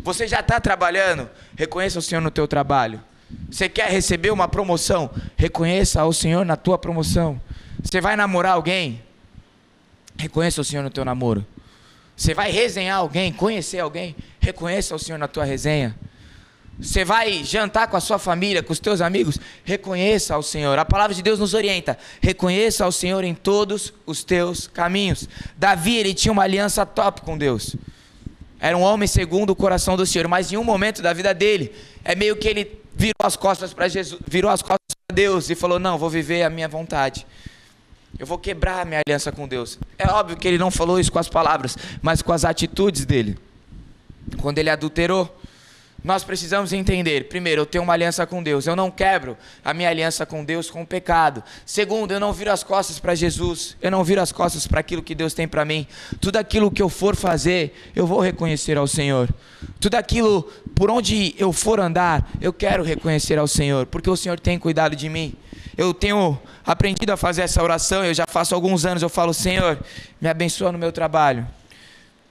Você 0.05 0.29
já 0.29 0.40
está 0.40 0.61
trabalhando, 0.61 1.31
reconheça 1.57 1.99
o 1.99 2.03
Senhor 2.03 2.21
no 2.21 2.31
teu 2.31 2.47
trabalho. 2.47 3.03
Você 3.51 3.71
quer 3.71 3.90
receber 3.90 4.31
uma 4.31 4.47
promoção? 4.47 5.11
Reconheça 5.35 6.03
ao 6.03 6.12
Senhor 6.12 6.45
na 6.45 6.57
tua 6.57 6.77
promoção. 6.77 7.40
Você 7.83 8.03
vai 8.03 8.14
namorar 8.14 8.53
alguém? 8.53 9.03
Reconheça 10.14 10.61
o 10.61 10.64
Senhor 10.64 10.83
no 10.83 10.90
teu 10.90 11.07
namoro. 11.07 11.45
Você 12.14 12.35
vai 12.35 12.51
resenhar 12.51 12.99
alguém, 12.99 13.33
conhecer 13.33 13.81
alguém? 13.81 14.14
Reconheça 14.38 14.95
o 14.95 14.99
Senhor 14.99 15.17
na 15.17 15.27
tua 15.27 15.43
resenha. 15.43 15.97
Você 16.79 17.03
vai 17.03 17.43
jantar 17.43 17.88
com 17.88 17.97
a 17.97 18.01
sua 18.01 18.19
família, 18.19 18.62
com 18.62 18.75
os 18.75 18.81
teus 18.81 19.01
amigos? 19.01 19.38
Reconheça 19.64 20.35
ao 20.35 20.43
Senhor. 20.43 20.79
A 20.79 20.85
palavra 20.85 21.14
de 21.14 21.23
Deus 21.23 21.38
nos 21.38 21.55
orienta. 21.55 21.97
Reconheça 22.21 22.85
ao 22.85 22.93
Senhor 22.93 23.25
em 23.25 23.35
todos 23.35 23.95
os 24.05 24.23
teus 24.23 24.67
caminhos. 24.67 25.27
Davi, 25.57 25.97
ele 25.97 26.12
tinha 26.12 26.31
uma 26.31 26.43
aliança 26.43 26.85
top 26.85 27.23
com 27.23 27.38
Deus. 27.38 27.75
Era 28.61 28.77
um 28.77 28.83
homem 28.83 29.07
segundo 29.07 29.51
o 29.51 29.57
coração 29.57 29.97
do 29.97 30.07
Senhor, 30.07 30.29
mas 30.29 30.53
em 30.53 30.57
um 30.57 30.64
momento 30.64 31.03
da 31.03 31.12
vida 31.12 31.35
dele, 31.35 31.73
é 32.05 32.14
meio 32.14 32.37
que 32.37 32.49
ele 32.49 32.81
virou 32.95 33.14
as 33.23 33.37
costas 33.37 33.75
para 33.75 33.88
Jesus, 33.88 34.21
virou 34.27 34.51
as 34.51 34.62
costas 34.62 34.97
para 35.07 35.14
Deus 35.14 35.51
e 35.51 35.55
falou: 35.55 35.79
"Não, 35.79 35.99
vou 35.99 36.09
viver 36.09 36.43
a 36.43 36.51
minha 36.51 36.69
vontade. 36.69 37.27
Eu 38.19 38.27
vou 38.27 38.38
quebrar 38.38 38.81
a 38.81 38.85
minha 38.85 39.03
aliança 39.07 39.33
com 39.33 39.47
Deus". 39.47 39.79
É 39.99 40.09
óbvio 40.09 40.37
que 40.37 40.47
ele 40.47 40.59
não 40.59 40.71
falou 40.71 40.99
isso 40.99 41.12
com 41.12 41.19
as 41.19 41.29
palavras, 41.29 41.77
mas 42.01 42.23
com 42.23 42.33
as 42.33 42.45
atitudes 42.45 43.05
dele. 43.05 43.38
Quando 44.40 44.59
ele 44.59 44.71
adulterou, 44.71 45.35
nós 46.05 46.23
precisamos 46.23 46.75
entender: 46.75 47.29
primeiro, 47.29 47.62
eu 47.62 47.67
tenho 47.67 47.83
uma 47.83 47.95
aliança 47.95 48.27
com 48.27 48.43
Deus, 48.43 48.67
eu 48.67 48.77
não 48.77 48.90
quebro 48.90 49.38
a 49.64 49.73
minha 49.73 49.88
aliança 49.88 50.27
com 50.27 50.45
Deus 50.45 50.71
com 50.71 50.83
o 50.83 50.87
pecado. 50.87 51.43
Segundo, 51.64 52.12
eu 52.12 52.21
não 52.21 52.31
viro 52.31 52.53
as 52.53 52.62
costas 52.62 52.99
para 52.99 53.14
Jesus, 53.14 53.75
eu 53.81 53.90
não 53.90 54.05
viro 54.05 54.21
as 54.21 54.31
costas 54.31 54.67
para 54.67 54.81
aquilo 54.81 55.03
que 55.03 55.14
Deus 55.14 55.33
tem 55.33 55.49
para 55.49 55.64
mim. 55.64 55.87
Tudo 56.21 56.37
aquilo 56.37 56.71
que 56.71 56.83
eu 56.83 56.90
for 56.90 57.17
fazer, 57.17 57.75
eu 57.97 58.07
vou 58.07 58.21
reconhecer 58.21 58.77
ao 58.77 58.87
Senhor. 58.87 59.31
Tudo 59.81 59.95
aquilo 59.95 60.43
por 60.75 60.90
onde 60.90 61.35
eu 61.38 61.53
for 61.55 61.81
andar, 61.81 62.31
eu 62.38 62.53
quero 62.53 62.83
reconhecer 62.83 63.38
ao 63.38 63.49
Senhor, 63.49 63.87
porque 63.87 64.11
o 64.11 64.17
Senhor 64.17 64.38
tem 64.38 64.59
cuidado 64.59 64.95
de 64.95 65.09
mim. 65.09 65.35
eu 65.77 65.93
tenho 65.93 66.38
aprendido 66.64 67.11
a 67.11 67.17
fazer 67.17 67.43
essa 67.43 67.62
oração, 67.62 68.05
eu 68.05 68.14
já 68.14 68.27
faço 68.29 68.55
alguns 68.55 68.85
anos, 68.85 69.03
eu 69.03 69.09
falo, 69.09 69.35
Senhor, 69.35 69.79
me 70.21 70.29
abençoa 70.29 70.71
no 70.71 70.79
meu 70.79 70.93
trabalho. 70.93 71.47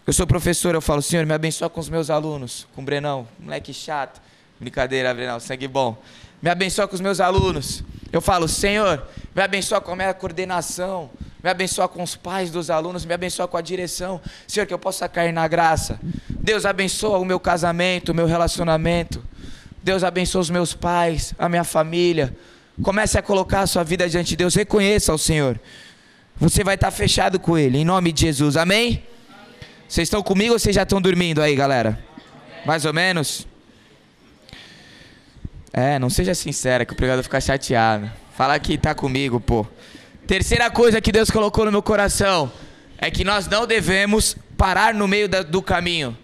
Eu 0.06 0.12
sou 0.12 0.28
professor, 0.28 0.76
eu 0.76 0.82
falo, 0.82 1.02
Senhor, 1.02 1.26
me 1.26 1.34
abençoa 1.34 1.70
com 1.70 1.80
os 1.80 1.88
meus 1.88 2.10
alunos, 2.10 2.68
com 2.76 2.82
o 2.82 2.84
Brenão, 2.84 3.26
moleque 3.40 3.74
chato. 3.74 4.22
Brincadeira, 4.60 5.14
Brenão, 5.14 5.40
sangue 5.40 5.66
bom. 5.66 5.98
Me 6.42 6.50
abençoa 6.50 6.90
com 6.90 6.96
os 6.96 7.00
meus 7.00 7.22
alunos. 7.22 7.82
Eu 8.12 8.20
falo, 8.20 8.50
Senhor, 8.50 9.02
me 9.34 9.42
abençoa 9.42 9.80
com 9.80 9.94
a 9.94 9.96
minha 9.96 10.14
coordenação, 10.14 11.10
me 11.42 11.50
abençoa 11.50 11.88
com 11.88 12.04
os 12.04 12.18
pais 12.18 12.52
dos 12.52 12.70
alunos, 12.70 13.06
me 13.06 13.14
abençoa 13.14 13.48
com 13.48 13.56
a 13.56 13.62
direção. 13.62 14.20
Senhor, 14.46 14.66
que 14.66 14.74
eu 14.74 14.78
possa 14.78 15.08
cair 15.08 15.32
na 15.32 15.48
graça. 15.48 15.98
Deus 16.30 16.66
abençoa 16.66 17.18
o 17.18 17.24
meu 17.24 17.40
casamento, 17.40 18.10
o 18.10 18.14
meu 18.14 18.26
relacionamento. 18.26 19.24
Deus 19.82 20.04
abençoa 20.04 20.42
os 20.42 20.50
meus 20.50 20.74
pais, 20.74 21.34
a 21.40 21.48
minha 21.48 21.64
família. 21.64 22.36
Comece 22.82 23.18
a 23.18 23.22
colocar 23.22 23.62
a 23.62 23.68
sua 23.68 23.86
vida 23.86 24.10
diante 24.10 24.32
de 24.32 24.36
Deus. 24.36 24.54
Reconheça 24.54 25.14
o 25.14 25.18
Senhor. 25.18 25.58
Você 26.36 26.62
vai 26.62 26.76
estar 26.76 26.92
fechado 26.92 27.40
com 27.40 27.58
Ele, 27.58 27.78
em 27.78 27.86
nome 27.86 28.12
de 28.12 28.20
Jesus. 28.20 28.58
Amém? 28.58 29.02
Vocês 29.88 30.08
estão 30.08 30.24
comigo 30.24 30.54
ou 30.54 30.60
vocês 30.60 30.76
já 30.76 30.84
estão 30.84 31.02
dormindo 31.02 31.42
aí, 31.42 31.56
galera? 31.56 32.04
Mais 32.66 32.86
ou 32.86 32.94
menos? 32.94 33.48
É, 35.72 36.00
não 36.00 36.10
seja 36.10 36.34
sincera 36.34 36.86
que 36.86 36.94
o 36.94 36.96
pregador 36.96 37.24
fica 37.24 37.40
chateado. 37.42 38.10
Fala 38.36 38.60
que 38.60 38.74
está 38.74 38.96
comigo, 38.96 39.40
pô. 39.40 39.66
Terceira 40.26 40.72
coisa 40.72 41.02
que 41.02 41.12
Deus 41.12 41.30
colocou 41.30 41.66
no 41.66 41.72
meu 41.72 41.84
coração 41.84 42.52
é 42.98 43.12
que 43.12 43.24
nós 43.24 43.48
não 43.48 43.68
devemos 43.68 44.36
parar 44.58 44.94
no 44.94 45.08
meio 45.08 45.28
da, 45.28 45.44
do 45.44 45.62
caminho. 45.62 46.18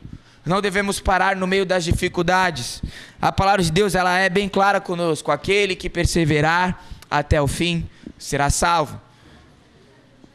Não 0.45 0.61
devemos 0.61 0.99
parar 0.99 1.35
no 1.35 1.45
meio 1.45 1.65
das 1.65 1.83
dificuldades. 1.83 2.81
A 3.21 3.31
palavra 3.31 3.61
de 3.61 3.71
Deus 3.71 3.93
ela 3.93 4.17
é 4.17 4.29
bem 4.29 4.47
clara 4.47 4.79
conosco. 4.79 5.31
Aquele 5.31 5.75
que 5.75 5.89
perseverar 5.89 6.83
até 7.11 7.41
o 7.41 7.47
fim 7.47 7.87
será 8.17 8.49
salvo. 8.49 8.99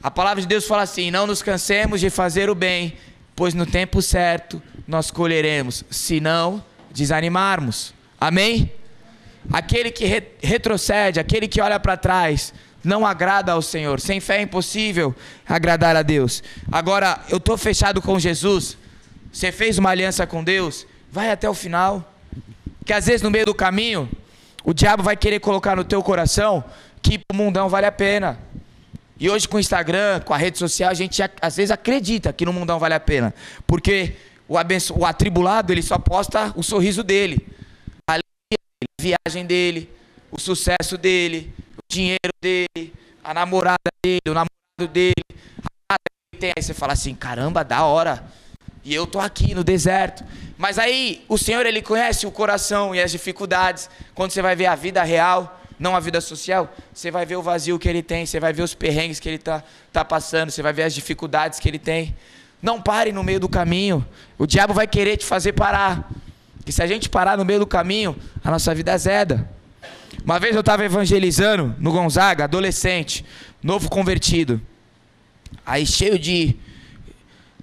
A 0.03 0.11
palavra 0.11 0.43
de 0.43 0.47
Deus 0.47 0.67
fala 0.67 0.83
assim: 0.83 1.11
não 1.11 1.27
nos 1.27 1.43
cansemos 1.43 2.01
de 2.01 2.11
fazer 2.11 2.51
o 2.51 2.55
bem, 2.55 2.95
pois 3.37 3.55
no 3.55 3.67
tempo 3.67 4.01
certo 4.01 4.63
nós 4.87 5.11
colheremos, 5.11 5.85
se 5.91 6.21
não 6.21 6.63
desanimarmos. 6.93 7.95
Amém? 8.21 8.71
Aquele 9.53 9.91
que 9.91 10.07
re 10.07 10.23
retrocede, 10.43 11.21
aquele 11.21 11.49
que 11.49 11.61
olha 11.61 11.79
para 11.79 11.97
trás, 11.97 12.55
não 12.83 13.07
agrada 13.07 13.53
ao 13.53 13.63
Senhor. 13.63 14.01
Sem 14.01 14.21
fé 14.21 14.39
é 14.39 14.43
impossível 14.43 15.15
agradar 15.47 15.97
a 15.97 16.03
Deus. 16.03 16.43
Agora, 16.71 17.21
eu 17.29 17.39
estou 17.39 17.57
fechado 17.57 18.01
com 18.01 18.19
Jesus. 18.19 18.77
Você 19.33 19.51
fez 19.51 19.79
uma 19.79 19.91
aliança 19.91 20.27
com 20.27 20.45
Deus, 20.45 20.87
vai 21.11 21.31
até 21.31 21.49
o 21.49 21.55
final. 21.55 22.13
Que 22.85 22.93
às 22.93 23.07
vezes 23.07 23.23
no 23.23 23.31
meio 23.31 23.47
do 23.47 23.55
caminho, 23.55 24.09
o 24.63 24.73
diabo 24.73 25.03
vai 25.03 25.17
querer 25.17 25.41
colocar 25.41 25.75
no 25.75 25.85
teu 25.85 26.03
coração 26.03 26.63
que 27.03 27.21
o 27.33 27.35
mundão 27.35 27.69
vale 27.69 27.87
a 27.87 27.93
pena. 27.93 28.39
E 29.25 29.31
hoje 29.31 29.49
com 29.49 29.57
o 29.57 29.61
Instagram, 29.61 30.21
com 30.21 30.35
a 30.35 30.37
rede 30.37 30.59
social, 30.59 30.91
a 30.91 30.93
gente 30.93 31.23
às 31.41 31.57
vezes 31.57 31.71
acredita 31.71 32.31
que 32.31 32.45
no 32.45 32.53
mundão 32.53 32.79
vale 32.79 32.93
a 32.93 33.01
pena. 33.01 33.33
Porque 33.67 34.17
o, 34.47 34.59
abenço... 34.59 34.93
o 34.93 35.07
atribulado, 35.07 35.73
ele 35.73 35.81
só 35.81 35.99
posta 35.99 36.53
o 36.55 36.63
sorriso 36.63 37.03
dele. 37.03 37.39
A 38.07 38.19
viagem 39.01 39.47
dele, 39.47 39.91
o 40.31 40.39
sucesso 40.39 40.99
dele, 40.99 41.55
dinheiro 41.89 42.35
dele, 42.39 42.93
a 43.25 43.33
namorada 43.33 43.79
dele, 44.05 44.21
o 44.29 44.35
namorado 44.35 44.93
dele, 44.93 45.25
a. 45.91 45.95
Aí 46.43 46.63
você 46.63 46.75
fala 46.75 46.93
assim, 46.93 47.15
caramba, 47.15 47.65
da 47.65 47.83
hora. 47.87 48.23
E 48.85 48.95
eu 48.95 49.07
tô 49.07 49.21
aqui 49.21 49.55
no 49.55 49.65
deserto. 49.65 50.23
Mas 50.59 50.79
aí 50.79 51.25
o 51.31 51.39
Senhor 51.39 51.65
ele 51.65 51.81
conhece 51.81 52.27
o 52.27 52.31
coração 52.31 52.95
e 52.95 53.01
as 53.01 53.11
dificuldades. 53.11 53.89
Quando 54.15 54.33
você 54.33 54.43
vai 54.43 54.55
ver 54.55 54.67
a 54.67 54.75
vida 54.75 55.03
real, 55.03 55.64
não 55.79 55.97
a 55.97 56.01
vida 56.01 56.21
social, 56.21 56.73
você 56.93 57.11
vai 57.11 57.27
ver 57.27 57.37
o 57.37 57.43
vazio 57.43 57.79
que 57.79 57.89
ele 57.89 58.03
tem, 58.03 58.27
você 58.27 58.39
vai 58.39 58.53
ver 58.53 58.63
os 58.63 58.75
perrengues 58.75 59.19
que 59.19 59.29
ele 59.29 59.39
tá, 59.39 59.63
tá 59.93 60.05
passando, 60.05 60.51
você 60.51 60.63
vai 60.63 60.73
ver 60.73 60.85
as 60.85 60.95
dificuldades 60.95 61.59
que 61.59 61.69
ele 61.69 61.79
tem. 61.79 62.15
Não 62.63 62.81
pare 62.81 63.13
no 63.13 63.23
meio 63.23 63.39
do 63.39 63.49
caminho. 63.49 64.07
O 64.39 64.47
diabo 64.47 64.73
vai 64.73 64.87
querer 64.87 65.17
te 65.17 65.25
fazer 65.25 65.53
parar. 65.53 66.11
Que 66.65 66.73
se 66.73 66.83
a 66.83 66.87
gente 66.87 67.11
parar 67.11 67.37
no 67.37 67.45
meio 67.45 67.59
do 67.59 67.67
caminho, 67.67 68.17
a 68.43 68.51
nossa 68.51 68.75
vida 68.75 68.93
azeda. 68.93 69.49
Uma 70.25 70.39
vez 70.39 70.55
eu 70.55 70.61
estava 70.61 70.85
evangelizando 70.85 71.75
no 71.79 71.93
Gonzaga, 71.93 72.45
adolescente, 72.45 73.25
novo 73.63 73.91
convertido. 73.91 74.61
Aí 75.67 75.85
cheio 75.87 76.19
de 76.19 76.57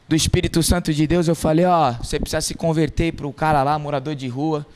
do 0.07 0.15
Espírito 0.15 0.61
Santo 0.61 0.93
de 0.93 1.07
Deus, 1.07 1.29
eu 1.29 1.35
falei, 1.35 1.63
ó, 1.63 1.93
você 1.93 2.19
precisa 2.19 2.41
se 2.41 2.53
converter 2.53 3.13
para 3.13 3.25
o 3.25 3.31
cara 3.31 3.63
lá, 3.63 3.79
morador 3.79 4.13
de 4.13 4.27
rua. 4.27 4.67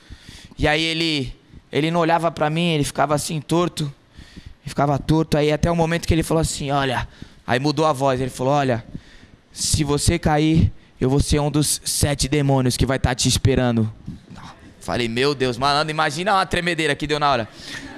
E 0.58 0.66
aí 0.66 0.82
ele 0.82 1.36
ele 1.78 1.92
não 1.92 2.00
olhava 2.00 2.32
para 2.32 2.50
mim, 2.50 2.70
ele 2.70 2.84
ficava 2.84 3.14
assim 3.14 3.40
torto. 3.42 3.84
Ele 3.84 4.70
ficava 4.70 4.98
torto 4.98 5.38
aí 5.38 5.52
até 5.52 5.70
o 5.70 5.76
momento 5.76 6.08
que 6.08 6.14
ele 6.14 6.24
falou 6.24 6.42
assim, 6.42 6.72
olha, 6.72 7.08
aí 7.46 7.60
mudou 7.60 7.86
a 7.86 7.94
voz, 7.94 8.20
ele 8.20 8.30
falou, 8.30 8.54
olha, 8.54 8.84
se 9.52 9.84
você 9.84 10.18
cair, 10.18 10.72
eu 11.00 11.10
vou 11.10 11.20
ser 11.20 11.40
um 11.40 11.52
dos 11.52 11.82
sete 11.84 12.28
demônios 12.28 12.78
que 12.78 12.86
vai 12.86 12.98
estar 12.98 13.10
tá 13.10 13.16
te 13.16 13.28
esperando 13.28 13.92
Falei, 14.86 15.08
meu 15.08 15.34
Deus, 15.34 15.58
malandro, 15.58 15.90
imagina 15.90 16.32
uma 16.36 16.46
tremedeira 16.46 16.96
que 16.96 17.08
deu 17.08 17.20
na 17.20 17.32
hora. 17.32 17.50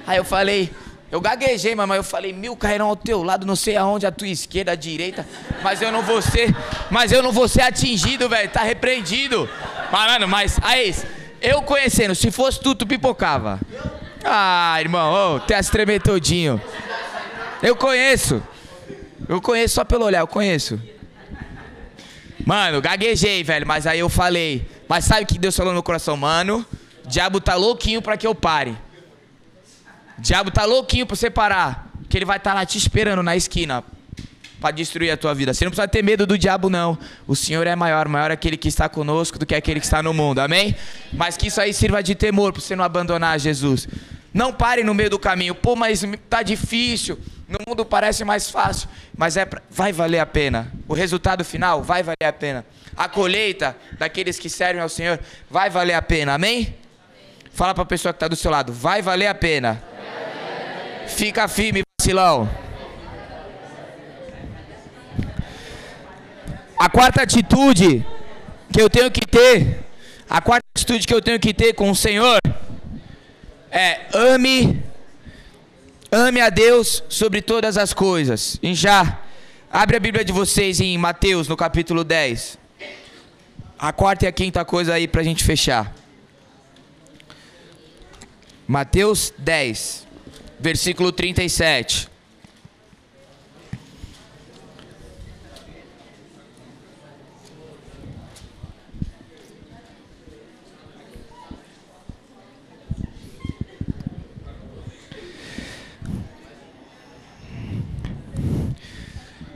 Aí 0.06 0.16
eu 0.16 0.24
falei, 0.24 0.72
eu 1.12 1.20
gaguejei, 1.20 1.74
mas 1.74 1.90
eu 1.90 2.02
falei, 2.02 2.32
mil 2.32 2.56
cairão 2.56 2.88
ao 2.88 2.96
teu 2.96 3.22
lado, 3.22 3.44
não 3.44 3.54
sei 3.54 3.76
aonde, 3.76 4.06
a 4.06 4.10
tua 4.10 4.26
esquerda, 4.26 4.72
a 4.72 4.74
direita, 4.74 5.28
mas 5.62 5.82
eu 5.82 5.92
não 5.92 6.00
vou 6.00 6.22
ser, 6.22 6.56
mas 6.90 7.12
eu 7.12 7.22
não 7.22 7.30
vou 7.30 7.46
ser 7.46 7.60
atingido, 7.60 8.26
velho, 8.26 8.48
tá 8.48 8.62
repreendido. 8.62 9.46
Mano, 9.92 10.26
mas 10.26 10.58
aí, 10.62 10.94
eu 11.40 11.62
conhecendo, 11.62 12.14
se 12.14 12.30
fosse 12.30 12.60
tu, 12.60 12.74
tu 12.74 12.86
pipocava. 12.86 13.60
Ah, 14.24 14.76
irmão, 14.80 15.36
oh, 15.36 15.40
tem 15.40 15.56
as 15.56 15.68
tremer 15.68 16.02
todinho. 16.02 16.60
Eu 17.62 17.76
conheço. 17.76 18.42
Eu 19.28 19.40
conheço 19.40 19.74
só 19.74 19.84
pelo 19.84 20.04
olhar, 20.04 20.20
eu 20.20 20.26
conheço. 20.26 20.80
Mano, 22.44 22.80
gaguejei, 22.80 23.44
velho, 23.44 23.66
mas 23.66 23.86
aí 23.86 23.98
eu 23.98 24.08
falei, 24.08 24.66
mas 24.88 25.04
sabe 25.04 25.24
o 25.24 25.26
que 25.26 25.38
Deus 25.38 25.56
falou 25.56 25.72
no 25.72 25.76
meu 25.76 25.82
coração? 25.82 26.16
Mano, 26.16 26.64
diabo 27.04 27.40
tá 27.40 27.54
louquinho 27.54 28.00
para 28.00 28.16
que 28.16 28.26
eu 28.26 28.34
pare. 28.34 28.76
Diabo 30.18 30.50
tá 30.50 30.64
louquinho 30.64 31.06
para 31.06 31.14
você 31.14 31.30
parar. 31.30 31.88
Que 32.08 32.16
ele 32.16 32.24
vai 32.24 32.38
estar 32.38 32.50
tá 32.50 32.56
lá 32.56 32.66
te 32.66 32.78
esperando 32.78 33.22
na 33.22 33.36
esquina 33.36 33.84
para 34.60 34.70
destruir 34.70 35.10
a 35.10 35.16
tua 35.16 35.34
vida. 35.34 35.54
Você 35.54 35.64
não 35.64 35.70
precisa 35.70 35.88
ter 35.88 36.02
medo 36.02 36.26
do 36.26 36.36
diabo, 36.36 36.68
não. 36.68 36.98
O 37.26 37.34
Senhor 37.34 37.66
é 37.66 37.76
maior, 37.76 38.08
maior 38.08 38.30
é 38.30 38.34
aquele 38.34 38.56
que 38.56 38.68
está 38.68 38.88
conosco 38.88 39.38
do 39.38 39.46
que 39.46 39.54
aquele 39.54 39.80
que 39.80 39.86
está 39.86 40.02
no 40.02 40.12
mundo. 40.12 40.40
Amém? 40.40 40.74
Mas 41.12 41.36
que 41.36 41.48
isso 41.48 41.60
aí 41.60 41.72
sirva 41.72 42.02
de 42.02 42.14
temor 42.14 42.52
para 42.52 42.62
você 42.62 42.74
não 42.74 42.84
abandonar 42.84 43.38
Jesus. 43.38 43.88
Não 44.32 44.52
pare 44.52 44.84
no 44.84 44.94
meio 44.94 45.10
do 45.10 45.18
caminho. 45.18 45.54
Pô, 45.54 45.74
mas 45.74 46.02
tá 46.28 46.42
difícil. 46.42 47.18
No 47.48 47.58
mundo 47.66 47.84
parece 47.84 48.24
mais 48.24 48.50
fácil, 48.50 48.88
mas 49.16 49.36
é 49.36 49.44
pra... 49.44 49.62
vai 49.70 49.92
valer 49.92 50.18
a 50.18 50.26
pena. 50.26 50.70
O 50.86 50.92
resultado 50.92 51.44
final 51.44 51.82
vai 51.82 52.02
valer 52.02 52.26
a 52.26 52.32
pena 52.32 52.64
a 52.98 53.08
colheita 53.08 53.76
daqueles 53.96 54.40
que 54.40 54.50
servem 54.50 54.82
ao 54.82 54.88
Senhor 54.88 55.20
vai 55.48 55.70
valer 55.70 55.94
a 55.94 56.02
pena. 56.02 56.34
Amém? 56.34 56.74
Fala 57.52 57.72
para 57.72 57.84
a 57.84 57.86
pessoa 57.86 58.12
que 58.12 58.16
está 58.16 58.26
do 58.26 58.34
seu 58.34 58.50
lado, 58.50 58.72
vai 58.72 59.00
valer 59.00 59.28
a 59.28 59.34
pena. 59.34 59.80
Fica 61.06 61.46
firme, 61.46 61.82
vacilão. 62.00 62.50
A 66.78 66.88
quarta 66.88 67.22
atitude 67.22 68.06
que 68.72 68.80
eu 68.80 68.88
tenho 68.88 69.10
que 69.10 69.26
ter, 69.26 69.84
a 70.28 70.40
quarta 70.40 70.64
atitude 70.76 71.06
que 71.06 71.14
eu 71.14 71.22
tenho 71.22 71.40
que 71.40 71.52
ter 71.52 71.72
com 71.74 71.90
o 71.90 71.96
Senhor 71.96 72.38
é 73.70 74.06
ame, 74.14 74.82
ame 76.12 76.40
a 76.40 76.50
Deus 76.50 77.02
sobre 77.08 77.42
todas 77.42 77.76
as 77.76 77.92
coisas. 77.92 78.58
E 78.62 78.74
já 78.74 79.20
abre 79.70 79.96
a 79.96 80.00
Bíblia 80.00 80.24
de 80.24 80.32
vocês 80.32 80.80
em 80.80 80.96
Mateus 80.96 81.48
no 81.48 81.56
capítulo 81.56 82.04
10 82.04 82.58
a 83.78 83.92
quarta 83.92 84.24
e 84.24 84.28
a 84.28 84.32
quinta 84.32 84.64
coisa 84.64 84.94
aí 84.94 85.06
para 85.06 85.20
a 85.20 85.24
gente 85.24 85.44
fechar. 85.44 85.94
Mateus 88.66 89.32
10, 89.38 90.06
versículo 90.58 91.12
37. 91.12 92.08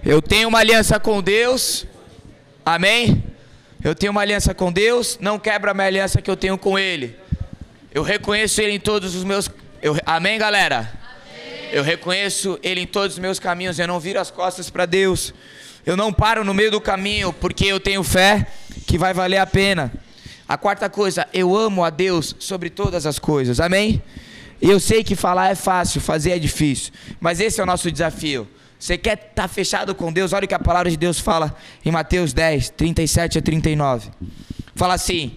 Eu 0.05 0.21
tenho 0.21 0.49
uma 0.49 0.59
aliança 0.59 0.99
com 0.99 1.23
Deus, 1.23 1.87
amém? 2.67 3.23
Eu 3.85 3.95
tenho 3.95 4.11
uma 4.11 4.21
aliança 4.21 4.53
com 4.53 4.73
Deus, 4.73 5.17
não 5.21 5.39
quebra 5.39 5.71
a 5.71 5.75
minha 5.75 5.87
aliança 5.87 6.21
que 6.21 6.29
eu 6.29 6.37
tenho 6.37 6.59
com 6.59 6.77
Ele. 6.77 7.17
Eu 7.95 8.03
reconheço 8.03 8.61
Ele 8.61 8.73
em 8.73 8.81
todos 8.81 9.15
os 9.15 9.23
meus. 9.23 9.49
Eu... 9.81 9.97
Amém, 10.05 10.41
galera? 10.41 10.93
Eu 11.71 11.85
reconheço 11.85 12.59
Ele 12.65 12.81
em 12.81 12.87
todos 12.87 13.13
os 13.13 13.19
meus 13.21 13.39
caminhos. 13.39 13.79
Eu 13.79 13.87
não 13.87 14.01
viro 14.01 14.19
as 14.19 14.29
costas 14.29 14.69
para 14.69 14.87
Deus. 14.87 15.33
Eu 15.87 15.97
não 15.97 16.13
paro 16.13 16.45
no 16.45 16.53
meio 16.53 16.73
do 16.73 16.81
caminho 16.81 17.33
porque 17.33 17.67
eu 17.67 17.79
tenho 17.79 18.03
fé 18.03 18.49
que 18.85 18.99
vai 18.99 19.15
valer 19.15 19.39
a 19.39 19.47
pena. 19.47 19.93
A 20.49 20.59
quarta 20.59 20.91
coisa, 20.91 21.29
eu 21.33 21.57
amo 21.57 21.85
a 21.85 21.91
Deus 21.91 22.35
sobre 22.41 22.71
todas 22.71 23.07
as 23.07 23.21
coisas. 23.21 23.61
Amém? 23.61 24.03
Eu 24.61 24.81
sei 24.81 25.05
que 25.05 25.15
falar 25.15 25.51
é 25.51 25.55
fácil, 25.55 26.01
fazer 26.01 26.33
é 26.33 26.39
difícil. 26.41 26.93
Mas 27.21 27.39
esse 27.39 27.61
é 27.61 27.63
o 27.63 27.67
nosso 27.67 27.89
desafio. 27.89 28.49
Você 28.83 28.99
quer 28.99 29.13
estar 29.13 29.43
tá 29.43 29.47
fechado 29.47 29.95
com 29.95 30.13
Deus? 30.13 30.33
Olha 30.33 30.45
o 30.45 30.49
que 30.49 30.55
a 30.55 30.59
palavra 30.59 30.91
de 30.91 30.97
Deus 30.97 31.21
fala 31.21 31.57
em 31.85 31.93
Mateus 31.93 32.33
10, 32.33 32.71
37 32.71 33.39
a 33.39 33.41
39. 33.41 34.11
Fala 34.75 34.95
assim: 34.95 35.37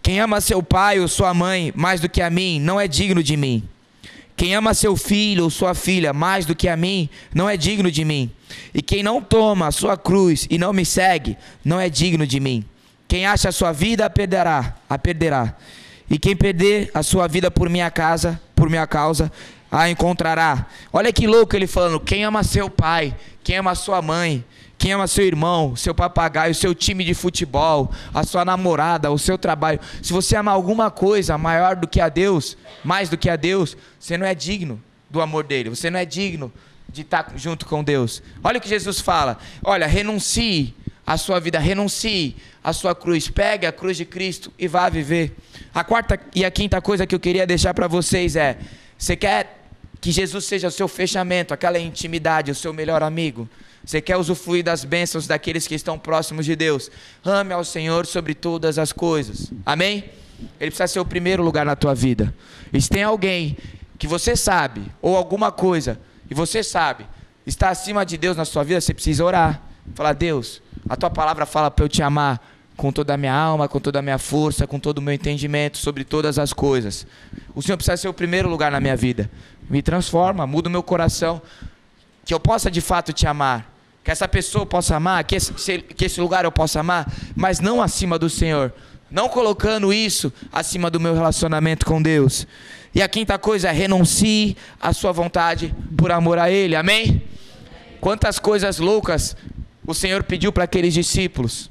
Quem 0.00 0.20
ama 0.20 0.40
seu 0.40 0.62
pai 0.62 1.00
ou 1.00 1.08
sua 1.08 1.34
mãe 1.34 1.72
mais 1.74 2.00
do 2.00 2.08
que 2.08 2.22
a 2.22 2.30
mim, 2.30 2.60
não 2.60 2.80
é 2.80 2.86
digno 2.86 3.24
de 3.24 3.36
mim. 3.36 3.68
Quem 4.36 4.54
ama 4.54 4.72
seu 4.72 4.96
filho 4.96 5.42
ou 5.42 5.50
sua 5.50 5.74
filha 5.74 6.12
mais 6.12 6.46
do 6.46 6.54
que 6.54 6.68
a 6.68 6.76
mim, 6.76 7.08
não 7.34 7.50
é 7.50 7.56
digno 7.56 7.90
de 7.90 8.04
mim. 8.04 8.30
E 8.72 8.80
quem 8.80 9.02
não 9.02 9.20
toma 9.20 9.66
a 9.66 9.72
sua 9.72 9.96
cruz 9.96 10.46
e 10.48 10.56
não 10.56 10.72
me 10.72 10.86
segue, 10.86 11.36
não 11.64 11.80
é 11.80 11.88
digno 11.88 12.24
de 12.24 12.38
mim. 12.38 12.64
Quem 13.08 13.26
acha 13.26 13.48
a 13.48 13.52
sua 13.52 13.72
vida 13.72 14.06
a 14.06 14.10
perderá, 14.10 14.76
a 14.88 14.96
perderá. 14.96 15.56
E 16.08 16.20
quem 16.20 16.36
perder 16.36 16.88
a 16.94 17.02
sua 17.02 17.26
vida 17.26 17.50
por 17.50 17.68
minha 17.68 17.90
casa, 17.90 18.40
por 18.54 18.70
minha 18.70 18.86
causa, 18.86 19.32
a 19.70 19.88
encontrará. 19.88 20.66
Olha 20.92 21.12
que 21.12 21.26
louco 21.26 21.56
ele 21.56 21.66
falando: 21.66 22.00
quem 22.00 22.24
ama 22.24 22.42
seu 22.42 22.70
pai, 22.70 23.14
quem 23.42 23.56
ama 23.56 23.74
sua 23.74 24.00
mãe, 24.00 24.44
quem 24.78 24.92
ama 24.92 25.06
seu 25.06 25.24
irmão, 25.24 25.74
seu 25.74 25.94
papagaio, 25.94 26.54
seu 26.54 26.74
time 26.74 27.04
de 27.04 27.14
futebol, 27.14 27.90
a 28.12 28.22
sua 28.24 28.44
namorada, 28.44 29.10
o 29.10 29.18
seu 29.18 29.38
trabalho. 29.38 29.80
Se 30.02 30.12
você 30.12 30.36
ama 30.36 30.52
alguma 30.52 30.90
coisa 30.90 31.38
maior 31.38 31.76
do 31.76 31.88
que 31.88 32.00
a 32.00 32.08
Deus, 32.08 32.56
mais 32.84 33.08
do 33.08 33.16
que 33.16 33.30
a 33.30 33.36
Deus, 33.36 33.76
você 33.98 34.16
não 34.16 34.26
é 34.26 34.34
digno 34.34 34.80
do 35.10 35.20
amor 35.20 35.44
dele. 35.44 35.70
Você 35.70 35.90
não 35.90 35.98
é 35.98 36.04
digno 36.04 36.52
de 36.88 37.02
estar 37.02 37.32
junto 37.36 37.66
com 37.66 37.82
Deus. 37.82 38.22
Olha 38.42 38.58
o 38.58 38.60
que 38.60 38.68
Jesus 38.68 39.00
fala: 39.00 39.38
olha, 39.64 39.86
renuncie 39.86 40.74
a 41.06 41.16
sua 41.16 41.38
vida, 41.38 41.58
renuncie 41.58 42.36
a 42.62 42.72
sua 42.72 42.94
cruz, 42.94 43.28
pegue 43.28 43.64
a 43.66 43.72
cruz 43.72 43.96
de 43.96 44.04
Cristo 44.04 44.52
e 44.58 44.66
vá 44.66 44.88
viver. 44.88 45.36
A 45.74 45.84
quarta 45.84 46.18
e 46.34 46.44
a 46.44 46.50
quinta 46.50 46.80
coisa 46.80 47.06
que 47.06 47.14
eu 47.14 47.20
queria 47.20 47.46
deixar 47.46 47.72
para 47.72 47.86
vocês 47.86 48.36
é: 48.36 48.58
você 48.98 49.16
quer 49.16 49.62
que 50.00 50.10
Jesus 50.10 50.44
seja 50.44 50.68
o 50.68 50.70
seu 50.70 50.88
fechamento, 50.88 51.52
aquela 51.52 51.78
intimidade, 51.78 52.50
o 52.50 52.54
seu 52.54 52.72
melhor 52.72 53.02
amigo? 53.02 53.48
Você 53.84 54.00
quer 54.00 54.16
usufruir 54.16 54.64
das 54.64 54.84
bênçãos 54.84 55.26
daqueles 55.26 55.66
que 55.66 55.74
estão 55.74 55.98
próximos 55.98 56.44
de 56.44 56.56
Deus? 56.56 56.90
Ame 57.24 57.52
ao 57.52 57.64
Senhor 57.64 58.04
sobre 58.06 58.34
todas 58.34 58.78
as 58.78 58.92
coisas. 58.92 59.52
Amém? 59.64 60.04
Ele 60.60 60.70
precisa 60.70 60.88
ser 60.88 61.00
o 61.00 61.04
primeiro 61.04 61.42
lugar 61.42 61.64
na 61.64 61.76
tua 61.76 61.94
vida. 61.94 62.34
E 62.72 62.80
se 62.80 62.88
tem 62.88 63.02
alguém 63.02 63.56
que 63.98 64.06
você 64.06 64.36
sabe, 64.36 64.82
ou 65.00 65.16
alguma 65.16 65.52
coisa, 65.52 66.00
e 66.28 66.34
você 66.34 66.62
sabe, 66.62 67.06
está 67.46 67.70
acima 67.70 68.04
de 68.04 68.16
Deus 68.18 68.36
na 68.36 68.44
sua 68.44 68.64
vida, 68.64 68.80
você 68.80 68.92
precisa 68.92 69.24
orar. 69.24 69.62
Falar, 69.94 70.14
Deus, 70.14 70.60
a 70.88 70.96
tua 70.96 71.08
palavra 71.08 71.46
fala 71.46 71.70
para 71.70 71.84
eu 71.84 71.88
te 71.88 72.02
amar 72.02 72.55
com 72.76 72.92
toda 72.92 73.14
a 73.14 73.16
minha 73.16 73.34
alma, 73.34 73.68
com 73.68 73.80
toda 73.80 73.98
a 73.98 74.02
minha 74.02 74.18
força, 74.18 74.66
com 74.66 74.78
todo 74.78 74.98
o 74.98 75.02
meu 75.02 75.14
entendimento 75.14 75.78
sobre 75.78 76.04
todas 76.04 76.38
as 76.38 76.52
coisas. 76.52 77.06
O 77.54 77.62
Senhor 77.62 77.76
precisa 77.76 77.96
ser 77.96 78.08
o 78.08 78.12
primeiro 78.12 78.48
lugar 78.48 78.70
na 78.70 78.80
minha 78.80 78.96
vida. 78.96 79.30
Me 79.68 79.82
transforma, 79.82 80.46
muda 80.46 80.68
o 80.68 80.72
meu 80.72 80.82
coração, 80.82 81.40
que 82.24 82.34
eu 82.34 82.40
possa 82.40 82.70
de 82.70 82.80
fato 82.80 83.12
te 83.12 83.26
amar, 83.26 83.72
que 84.04 84.10
essa 84.10 84.28
pessoa 84.28 84.66
possa 84.66 84.96
amar, 84.96 85.24
que 85.24 85.36
esse, 85.36 85.52
que 85.80 86.04
esse 86.04 86.20
lugar 86.20 86.44
eu 86.44 86.52
possa 86.52 86.80
amar, 86.80 87.10
mas 87.34 87.60
não 87.60 87.80
acima 87.80 88.18
do 88.18 88.28
Senhor, 88.28 88.72
não 89.10 89.28
colocando 89.28 89.92
isso 89.92 90.32
acima 90.52 90.90
do 90.90 91.00
meu 91.00 91.14
relacionamento 91.14 91.86
com 91.86 92.02
Deus. 92.02 92.46
E 92.94 93.02
a 93.02 93.08
quinta 93.08 93.38
coisa 93.38 93.68
é 93.68 93.72
renuncie 93.72 94.56
à 94.80 94.92
sua 94.92 95.12
vontade 95.12 95.74
por 95.96 96.10
amor 96.10 96.38
a 96.38 96.50
Ele, 96.50 96.76
amém? 96.76 97.22
Quantas 98.00 98.38
coisas 98.38 98.78
loucas 98.78 99.36
o 99.86 99.94
Senhor 99.94 100.24
pediu 100.24 100.52
para 100.52 100.64
aqueles 100.64 100.92
discípulos. 100.92 101.70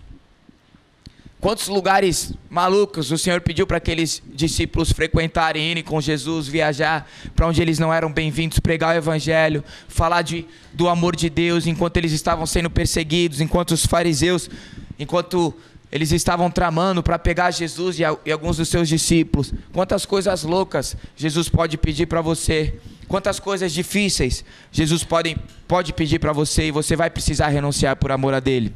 Quantos 1.46 1.68
lugares 1.68 2.34
malucos 2.50 3.12
o 3.12 3.20
Senhor 3.20 3.40
pediu 3.40 3.68
para 3.68 3.78
aqueles 3.78 4.20
discípulos 4.34 4.92
frequentarem, 4.92 5.70
irem 5.70 5.84
com 5.84 6.02
Jesus, 6.02 6.48
viajar 6.48 7.08
para 7.36 7.46
onde 7.46 7.62
eles 7.62 7.78
não 7.78 7.94
eram 7.94 8.12
bem-vindos, 8.12 8.58
pregar 8.58 8.96
o 8.96 8.98
Evangelho, 8.98 9.64
falar 9.88 10.24
de, 10.24 10.48
do 10.74 10.90
amor 10.90 11.16
de 11.16 11.30
Deus 11.30 11.68
enquanto 11.68 11.98
eles 11.98 12.14
estavam 12.14 12.48
sendo 12.48 12.68
perseguidos, 12.68 13.42
enquanto 13.42 13.74
os 13.74 13.86
fariseus, 13.86 14.50
enquanto 14.98 15.54
eles 15.92 16.12
estavam 16.12 16.50
tramando 16.50 17.04
para 17.04 17.20
pegar 17.20 17.52
Jesus 17.52 18.00
e, 18.00 18.04
a, 18.04 18.18
e 18.26 18.32
alguns 18.32 18.58
dos 18.58 18.68
seus 18.68 18.90
discípulos. 18.90 19.54
Quantas 19.72 20.04
coisas 20.04 20.42
loucas 20.42 20.98
Jesus 21.16 21.48
pode 21.48 21.78
pedir 21.78 22.08
para 22.08 22.22
você. 22.22 22.74
Quantas 23.08 23.40
coisas 23.40 23.72
difíceis 23.72 24.44
Jesus 24.72 25.04
pode, 25.04 25.38
pode 25.68 25.94
pedir 25.94 26.18
para 26.18 26.34
você 26.34 26.70
e 26.70 26.72
você 26.72 26.96
vai 26.96 27.12
precisar 27.12 27.50
renunciar 27.50 27.98
por 27.98 28.12
amor 28.12 28.34
a 28.34 28.40
Dele. 28.40 28.76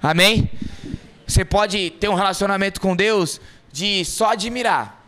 Amém? 0.00 0.48
Você 1.26 1.44
pode 1.44 1.90
ter 1.90 2.08
um 2.08 2.14
relacionamento 2.14 2.80
com 2.80 2.94
Deus 2.94 3.40
de 3.72 4.04
só 4.04 4.32
admirar. 4.32 5.04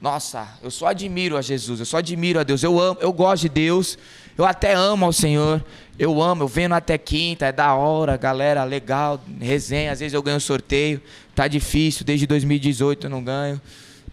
Nossa, 0.00 0.46
eu 0.62 0.70
só 0.70 0.88
admiro 0.88 1.36
a 1.36 1.42
Jesus, 1.42 1.80
eu 1.80 1.86
só 1.86 1.96
admiro 1.96 2.38
a 2.38 2.42
Deus, 2.42 2.62
eu 2.62 2.78
amo, 2.78 2.98
eu 3.00 3.10
gosto 3.10 3.42
de 3.42 3.48
Deus, 3.48 3.96
eu 4.36 4.44
até 4.44 4.74
amo 4.74 5.06
ao 5.06 5.12
Senhor, 5.12 5.64
eu 5.98 6.20
amo, 6.20 6.42
eu 6.42 6.48
venho 6.48 6.74
até 6.74 6.98
quinta, 6.98 7.46
é 7.46 7.52
da 7.52 7.74
hora, 7.74 8.16
galera, 8.16 8.64
legal, 8.64 9.18
resenha, 9.40 9.92
às 9.92 10.00
vezes 10.00 10.12
eu 10.12 10.22
ganho 10.22 10.38
sorteio, 10.40 11.00
tá 11.34 11.48
difícil, 11.48 12.04
desde 12.04 12.26
2018 12.26 13.06
eu 13.06 13.10
não 13.10 13.24
ganho, 13.24 13.58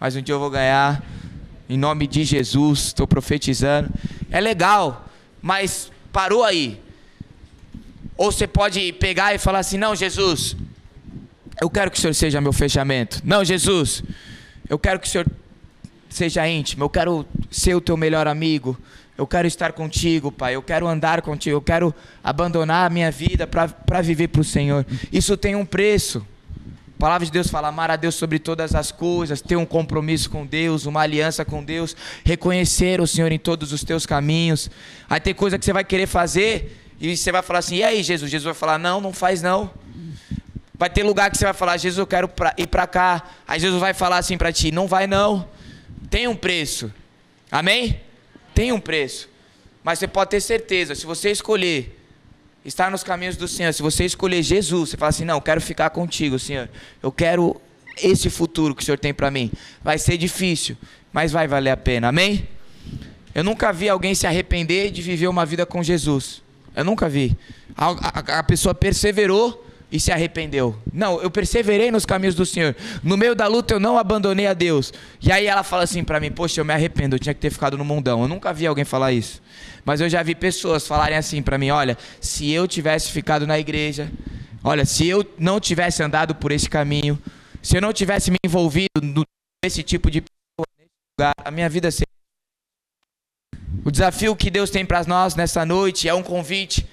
mas 0.00 0.16
um 0.16 0.22
dia 0.22 0.34
eu 0.34 0.40
vou 0.40 0.48
ganhar, 0.48 1.04
em 1.68 1.76
nome 1.76 2.06
de 2.06 2.24
Jesus, 2.24 2.86
estou 2.86 3.06
profetizando. 3.06 3.90
É 4.30 4.40
legal, 4.40 5.06
mas 5.40 5.90
parou 6.12 6.42
aí. 6.44 6.80
Ou 8.16 8.30
você 8.30 8.46
pode 8.46 8.92
pegar 8.94 9.34
e 9.34 9.38
falar 9.38 9.60
assim: 9.60 9.78
não, 9.78 9.96
Jesus, 9.96 10.56
eu 11.62 11.70
quero 11.70 11.92
que 11.92 11.96
o 11.96 12.00
Senhor 12.00 12.12
seja 12.12 12.40
meu 12.40 12.52
fechamento. 12.52 13.20
Não, 13.22 13.44
Jesus, 13.44 14.02
eu 14.68 14.76
quero 14.76 14.98
que 14.98 15.06
o 15.06 15.10
Senhor 15.10 15.26
seja 16.10 16.46
íntimo, 16.48 16.82
eu 16.82 16.90
quero 16.90 17.24
ser 17.52 17.76
o 17.76 17.80
teu 17.80 17.96
melhor 17.96 18.26
amigo. 18.26 18.76
Eu 19.16 19.26
quero 19.28 19.46
estar 19.46 19.72
contigo, 19.72 20.32
Pai. 20.32 20.56
Eu 20.56 20.62
quero 20.62 20.88
andar 20.88 21.22
contigo. 21.22 21.54
Eu 21.54 21.62
quero 21.62 21.94
abandonar 22.24 22.86
a 22.86 22.90
minha 22.90 23.10
vida 23.12 23.46
para 23.46 24.00
viver 24.02 24.28
para 24.28 24.40
o 24.40 24.44
Senhor. 24.44 24.84
Isso 25.12 25.36
tem 25.36 25.54
um 25.54 25.64
preço. 25.64 26.26
A 26.96 26.98
palavra 26.98 27.26
de 27.26 27.30
Deus 27.30 27.48
fala: 27.48 27.68
amar 27.68 27.92
a 27.92 27.96
Deus 27.96 28.16
sobre 28.16 28.40
todas 28.40 28.74
as 28.74 28.90
coisas, 28.90 29.40
ter 29.40 29.54
um 29.54 29.66
compromisso 29.66 30.30
com 30.30 30.44
Deus, 30.44 30.86
uma 30.86 31.02
aliança 31.02 31.44
com 31.44 31.62
Deus, 31.62 31.94
reconhecer 32.24 33.00
o 33.00 33.06
Senhor 33.06 33.30
em 33.30 33.38
todos 33.38 33.72
os 33.72 33.84
teus 33.84 34.04
caminhos. 34.04 34.68
Aí 35.08 35.20
tem 35.20 35.34
coisa 35.34 35.56
que 35.58 35.64
você 35.64 35.72
vai 35.72 35.84
querer 35.84 36.08
fazer 36.08 36.76
e 36.98 37.16
você 37.16 37.30
vai 37.30 37.42
falar 37.42 37.60
assim: 37.60 37.76
e 37.76 37.84
aí, 37.84 38.02
Jesus? 38.02 38.28
Jesus 38.28 38.44
vai 38.44 38.54
falar: 38.54 38.78
não, 38.78 39.00
não 39.00 39.12
faz 39.12 39.42
não. 39.42 39.70
Vai 40.82 40.90
ter 40.90 41.04
lugar 41.04 41.30
que 41.30 41.38
você 41.38 41.44
vai 41.44 41.54
falar, 41.54 41.76
Jesus, 41.76 41.96
eu 41.96 42.06
quero 42.08 42.26
pra, 42.26 42.52
ir 42.58 42.66
para 42.66 42.88
cá. 42.88 43.22
Aí 43.46 43.60
Jesus 43.60 43.80
vai 43.80 43.94
falar 43.94 44.18
assim 44.18 44.36
para 44.36 44.52
ti, 44.52 44.72
não 44.72 44.88
vai 44.88 45.06
não. 45.06 45.48
Tem 46.10 46.26
um 46.26 46.34
preço. 46.34 46.92
Amém? 47.52 48.00
Tem 48.52 48.72
um 48.72 48.80
preço. 48.80 49.28
Mas 49.84 50.00
você 50.00 50.08
pode 50.08 50.30
ter 50.30 50.40
certeza, 50.40 50.96
se 50.96 51.06
você 51.06 51.30
escolher 51.30 52.04
estar 52.64 52.90
nos 52.90 53.04
caminhos 53.04 53.36
do 53.36 53.46
Senhor, 53.46 53.72
se 53.72 53.80
você 53.80 54.04
escolher 54.04 54.42
Jesus, 54.42 54.90
você 54.90 54.96
fala 54.96 55.10
assim, 55.10 55.24
não, 55.24 55.36
eu 55.36 55.40
quero 55.40 55.60
ficar 55.60 55.88
contigo, 55.90 56.36
Senhor. 56.36 56.68
Eu 57.00 57.12
quero 57.12 57.60
esse 58.02 58.28
futuro 58.28 58.74
que 58.74 58.82
o 58.82 58.84
Senhor 58.84 58.98
tem 58.98 59.14
para 59.14 59.30
mim. 59.30 59.52
Vai 59.84 60.00
ser 60.00 60.16
difícil, 60.16 60.76
mas 61.12 61.30
vai 61.30 61.46
valer 61.46 61.70
a 61.70 61.76
pena. 61.76 62.08
Amém? 62.08 62.48
Eu 63.32 63.44
nunca 63.44 63.72
vi 63.72 63.88
alguém 63.88 64.16
se 64.16 64.26
arrepender 64.26 64.90
de 64.90 65.00
viver 65.00 65.28
uma 65.28 65.46
vida 65.46 65.64
com 65.64 65.80
Jesus. 65.80 66.42
Eu 66.74 66.84
nunca 66.84 67.08
vi. 67.08 67.38
A, 67.76 67.86
a, 67.86 68.38
a 68.40 68.42
pessoa 68.42 68.74
perseverou 68.74 69.70
e 69.92 70.00
se 70.00 70.10
arrependeu. 70.10 70.74
Não, 70.90 71.20
eu 71.20 71.30
perseverei 71.30 71.90
nos 71.90 72.06
caminhos 72.06 72.34
do 72.34 72.46
Senhor. 72.46 72.74
No 73.02 73.16
meio 73.16 73.34
da 73.34 73.46
luta 73.46 73.74
eu 73.74 73.78
não 73.78 73.98
abandonei 73.98 74.46
a 74.46 74.54
Deus. 74.54 74.90
E 75.20 75.30
aí 75.30 75.46
ela 75.46 75.62
fala 75.62 75.84
assim 75.84 76.02
para 76.02 76.18
mim: 76.18 76.32
Poxa, 76.32 76.60
eu 76.60 76.64
me 76.64 76.72
arrependo, 76.72 77.16
eu 77.16 77.20
tinha 77.20 77.34
que 77.34 77.40
ter 77.40 77.50
ficado 77.50 77.76
no 77.76 77.84
mundão. 77.84 78.22
Eu 78.22 78.28
nunca 78.28 78.54
vi 78.54 78.66
alguém 78.66 78.86
falar 78.86 79.12
isso. 79.12 79.42
Mas 79.84 80.00
eu 80.00 80.08
já 80.08 80.22
vi 80.22 80.34
pessoas 80.34 80.86
falarem 80.86 81.18
assim 81.18 81.42
para 81.42 81.58
mim: 81.58 81.70
Olha, 81.70 81.98
se 82.20 82.50
eu 82.50 82.66
tivesse 82.66 83.12
ficado 83.12 83.46
na 83.46 83.58
igreja, 83.58 84.10
olha, 84.64 84.86
se 84.86 85.06
eu 85.06 85.24
não 85.38 85.60
tivesse 85.60 86.02
andado 86.02 86.34
por 86.34 86.50
esse 86.52 86.70
caminho, 86.70 87.18
se 87.62 87.76
eu 87.76 87.82
não 87.82 87.92
tivesse 87.92 88.30
me 88.30 88.38
envolvido 88.42 88.88
nesse 89.62 89.82
tipo 89.82 90.10
de 90.10 90.22
pessoa, 90.22 90.66
nesse 90.78 90.90
lugar, 91.20 91.34
a 91.44 91.50
minha 91.50 91.68
vida 91.68 91.90
seria. 91.90 92.06
O 93.84 93.90
desafio 93.90 94.34
que 94.34 94.50
Deus 94.50 94.70
tem 94.70 94.86
para 94.86 95.04
nós 95.04 95.34
nessa 95.34 95.66
noite 95.66 96.08
é 96.08 96.14
um 96.14 96.22
convite 96.22 96.86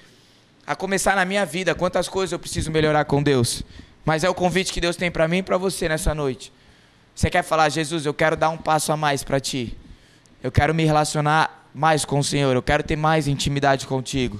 a 0.69 0.75
começar 0.75 1.15
na 1.15 1.25
minha 1.25 1.47
vida, 1.47 1.73
quantas 1.73 2.07
coisas 2.07 2.31
eu 2.31 2.37
preciso 2.37 2.69
melhorar 2.69 3.03
com 3.05 3.23
Deus. 3.23 3.63
Mas 4.05 4.23
é 4.23 4.29
o 4.29 4.35
convite 4.35 4.71
que 4.71 4.79
Deus 4.79 4.95
tem 4.95 5.09
para 5.09 5.27
mim 5.27 5.37
e 5.37 5.41
para 5.41 5.57
você 5.57 5.89
nessa 5.89 6.13
noite. 6.13 6.53
Você 7.15 7.27
quer 7.27 7.41
falar, 7.41 7.69
Jesus, 7.69 8.05
eu 8.05 8.13
quero 8.13 8.35
dar 8.35 8.51
um 8.51 8.57
passo 8.57 8.91
a 8.91 8.95
mais 8.95 9.23
para 9.23 9.39
ti. 9.39 9.75
Eu 10.43 10.51
quero 10.51 10.71
me 10.75 10.85
relacionar 10.85 11.67
mais 11.73 12.05
com 12.05 12.19
o 12.19 12.23
Senhor, 12.23 12.55
eu 12.55 12.61
quero 12.61 12.83
ter 12.83 12.95
mais 12.95 13.27
intimidade 13.27 13.87
contigo. 13.87 14.39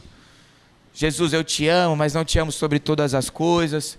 Jesus, 0.94 1.34
eu 1.34 1.44
te 1.44 1.68
amo, 1.68 1.96
mas 1.96 2.14
não 2.14 2.24
te 2.24 2.38
amo 2.38 2.52
sobre 2.52 2.78
todas 2.78 3.16
as 3.16 3.32
coisas. 3.32 3.98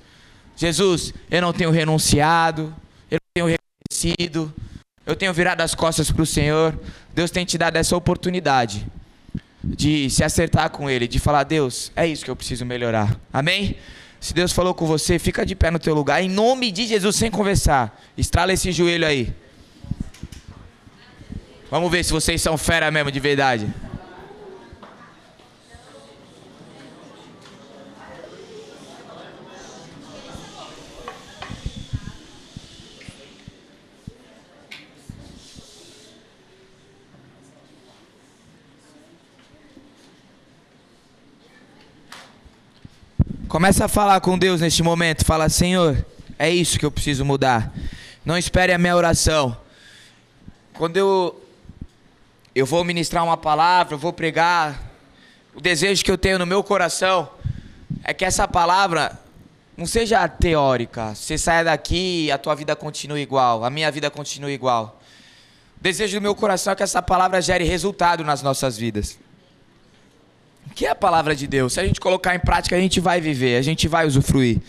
Jesus, 0.54 1.12
eu 1.28 1.42
não 1.42 1.52
tenho 1.52 1.72
renunciado, 1.72 2.72
eu 3.10 3.16
não 3.16 3.30
tenho 3.34 3.58
reconhecido, 3.90 4.54
eu 5.04 5.16
tenho 5.16 5.34
virado 5.34 5.62
as 5.62 5.74
costas 5.74 6.12
para 6.12 6.22
o 6.22 6.26
Senhor. 6.26 6.78
Deus 7.12 7.32
tem 7.32 7.44
te 7.44 7.58
dado 7.58 7.74
essa 7.74 7.96
oportunidade 7.96 8.86
de 9.62 10.08
se 10.10 10.24
acertar 10.24 10.70
com 10.70 10.88
Ele, 10.88 11.06
de 11.06 11.18
falar, 11.18 11.44
Deus, 11.44 11.92
é 11.94 12.06
isso 12.06 12.24
que 12.24 12.30
eu 12.30 12.36
preciso 12.36 12.64
melhorar. 12.64 13.18
Amém? 13.32 13.76
Se 14.20 14.34
Deus 14.34 14.52
falou 14.52 14.74
com 14.74 14.86
você, 14.86 15.18
fica 15.18 15.46
de 15.46 15.54
pé 15.54 15.70
no 15.70 15.78
teu 15.78 15.94
lugar, 15.94 16.22
em 16.22 16.28
nome 16.28 16.70
de 16.70 16.86
Jesus, 16.86 17.16
sem 17.16 17.30
conversar. 17.30 17.98
Estrala 18.16 18.52
esse 18.52 18.70
joelho 18.70 19.06
aí. 19.06 19.34
Vamos 21.70 21.90
ver 21.90 22.04
se 22.04 22.12
vocês 22.12 22.42
são 22.42 22.58
fera 22.58 22.90
mesmo 22.90 23.10
de 23.10 23.20
verdade. 23.20 23.66
Começa 43.50 43.86
a 43.86 43.88
falar 43.88 44.20
com 44.20 44.38
Deus 44.38 44.60
neste 44.60 44.80
momento. 44.80 45.24
Fala, 45.24 45.48
Senhor, 45.48 46.06
é 46.38 46.48
isso 46.48 46.78
que 46.78 46.86
eu 46.86 46.90
preciso 46.90 47.24
mudar. 47.24 47.72
Não 48.24 48.38
espere 48.38 48.72
a 48.72 48.78
minha 48.78 48.94
oração. 48.94 49.56
Quando 50.74 50.96
eu 50.96 51.42
eu 52.54 52.64
vou 52.64 52.84
ministrar 52.84 53.24
uma 53.24 53.36
palavra, 53.36 53.94
eu 53.94 53.98
vou 53.98 54.12
pregar, 54.12 54.80
o 55.52 55.60
desejo 55.60 56.04
que 56.04 56.12
eu 56.12 56.16
tenho 56.16 56.38
no 56.38 56.46
meu 56.46 56.62
coração 56.62 57.28
é 58.04 58.14
que 58.14 58.24
essa 58.24 58.46
palavra 58.46 59.18
não 59.76 59.84
seja 59.84 60.28
teórica. 60.28 61.12
Você 61.16 61.36
saia 61.36 61.64
daqui 61.64 62.26
e 62.26 62.30
a 62.30 62.38
tua 62.38 62.54
vida 62.54 62.76
continue 62.76 63.20
igual, 63.20 63.64
a 63.64 63.68
minha 63.68 63.90
vida 63.90 64.08
continue 64.12 64.52
igual. 64.52 65.00
O 65.76 65.82
desejo 65.82 66.20
do 66.20 66.22
meu 66.22 66.36
coração 66.36 66.72
é 66.72 66.76
que 66.76 66.84
essa 66.84 67.02
palavra 67.02 67.42
gere 67.42 67.64
resultado 67.64 68.22
nas 68.22 68.42
nossas 68.42 68.78
vidas. 68.78 69.18
Que 70.74 70.86
é 70.86 70.90
a 70.90 70.94
palavra 70.94 71.34
de 71.34 71.46
Deus? 71.46 71.74
Se 71.74 71.80
a 71.80 71.86
gente 71.86 72.00
colocar 72.00 72.34
em 72.34 72.38
prática, 72.38 72.76
a 72.76 72.80
gente 72.80 73.00
vai 73.00 73.20
viver, 73.20 73.56
a 73.56 73.62
gente 73.62 73.86
vai 73.88 74.06
usufruir. 74.06 74.60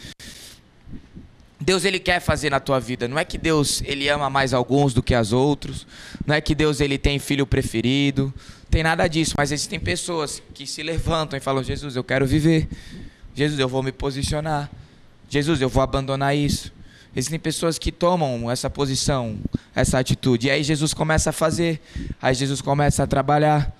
Deus 1.60 1.86
ele 1.86 2.00
quer 2.00 2.20
fazer 2.20 2.50
na 2.50 2.60
tua 2.60 2.80
vida. 2.80 3.08
Não 3.08 3.20
é 3.20 3.24
que 3.24 3.38
Deus 3.38 3.84
ele 3.86 4.10
ama 4.10 4.30
mais 4.30 4.54
alguns 4.54 4.94
do 4.94 5.04
que 5.04 5.14
as 5.14 5.32
outros. 5.32 5.86
Não 6.26 6.34
é 6.34 6.42
que 6.42 6.56
Deus 6.56 6.82
ele 6.82 6.98
tem 6.98 7.20
filho 7.20 7.46
preferido. 7.46 8.34
Tem 8.70 8.82
nada 8.82 9.08
disso. 9.08 9.36
Mas 9.38 9.52
existem 9.52 9.80
pessoas 9.80 10.42
que 10.56 10.66
se 10.66 10.82
levantam 10.82 11.38
e 11.38 11.40
falam: 11.40 11.64
Jesus, 11.64 11.96
eu 11.96 12.04
quero 12.04 12.26
viver. 12.26 12.68
Jesus, 13.36 13.60
eu 13.60 13.70
vou 13.70 13.84
me 13.84 13.92
posicionar. 13.92 14.72
Jesus, 15.30 15.62
eu 15.62 15.70
vou 15.70 15.84
abandonar 15.84 16.36
isso. 16.36 16.74
Existem 17.16 17.40
pessoas 17.40 17.78
que 17.78 17.92
tomam 17.92 18.50
essa 18.50 18.70
posição, 18.70 19.38
essa 19.76 20.00
atitude. 20.00 20.48
E 20.48 20.52
aí 20.52 20.64
Jesus 20.64 20.94
começa 20.94 21.30
a 21.30 21.34
fazer. 21.34 21.80
Aí 22.22 22.34
Jesus 22.34 22.62
começa 22.62 23.04
a 23.04 23.08
trabalhar. 23.08 23.72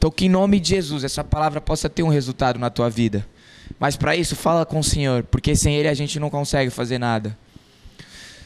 Então, 0.00 0.10
que 0.10 0.24
em 0.24 0.28
nome 0.30 0.58
de 0.58 0.70
Jesus 0.70 1.04
essa 1.04 1.22
palavra 1.22 1.60
possa 1.60 1.86
ter 1.86 2.02
um 2.02 2.08
resultado 2.08 2.58
na 2.58 2.70
tua 2.70 2.88
vida. 2.88 3.26
Mas 3.78 3.98
para 3.98 4.16
isso, 4.16 4.34
fala 4.34 4.64
com 4.64 4.78
o 4.78 4.82
Senhor, 4.82 5.24
porque 5.24 5.54
sem 5.54 5.76
Ele 5.76 5.88
a 5.88 5.92
gente 5.92 6.18
não 6.18 6.30
consegue 6.30 6.70
fazer 6.70 6.96
nada. 6.96 7.36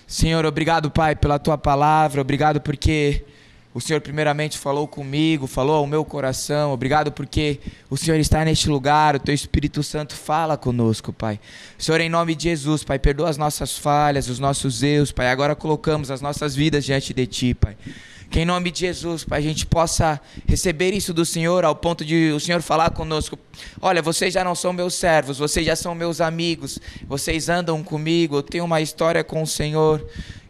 Senhor, 0.05 0.45
obrigado, 0.45 0.90
Pai, 0.90 1.14
pela 1.14 1.38
tua 1.38 1.57
palavra, 1.57 2.21
obrigado 2.21 2.61
porque 2.61 3.25
o 3.73 3.81
Senhor, 3.81 4.01
primeiramente, 4.01 4.59
falou 4.59 4.88
comigo, 4.88 5.47
falou 5.47 5.77
ao 5.77 5.87
meu 5.87 6.05
coração. 6.05 6.73
Obrigado 6.73 7.12
porque 7.12 7.61
o 7.88 7.97
Senhor 7.97 8.19
está 8.19 8.45
neste 8.45 8.69
lugar, 8.69 9.14
o 9.14 9.21
teu 9.21 9.33
Espírito 9.33 9.81
Santo 9.81 10.12
fala 10.17 10.57
conosco, 10.57 11.12
Pai. 11.12 11.38
Senhor, 11.79 12.01
em 12.01 12.09
nome 12.09 12.35
de 12.35 12.49
Jesus, 12.51 12.83
Pai, 12.83 12.99
perdoa 12.99 13.31
as 13.31 13.37
nossas 13.37 13.79
falhas, 13.79 14.29
os 14.29 14.40
nossos 14.40 14.83
erros, 14.83 15.12
Pai. 15.12 15.29
Agora 15.29 15.55
colocamos 15.55 16.11
as 16.11 16.21
nossas 16.21 16.57
vidas 16.57 16.85
diante 16.85 17.14
de 17.14 17.25
Ti, 17.29 17.55
Pai. 17.55 17.77
Que 18.35 18.40
em 18.40 18.44
nome 18.44 18.73
de 18.73 18.81
Jesus, 18.81 19.23
Pai, 19.23 19.38
a 19.38 19.42
gente 19.42 19.64
possa 19.64 20.20
receber 20.44 20.92
isso 20.92 21.14
do 21.14 21.25
Senhor 21.25 21.64
ao 21.64 21.73
ponto 21.73 22.05
de 22.05 22.33
o 22.33 22.40
Senhor 22.40 22.61
falar 22.61 22.90
conosco: 22.90 23.38
Olha, 23.81 24.03
vocês 24.03 24.35
já 24.35 24.42
não 24.42 24.57
são 24.57 24.73
meus 24.73 24.94
servos, 24.94 25.38
vocês 25.38 25.64
já 25.64 25.77
são 25.77 25.94
meus 25.94 26.20
amigos, 26.20 26.81
vocês 27.07 27.49
andam 27.49 27.81
comigo, 27.85 28.38
eu 28.38 28.42
tenho 28.42 28.64
uma 28.64 28.81
história 28.81 29.23
com 29.23 29.40
o 29.40 29.47
Senhor. 29.47 30.05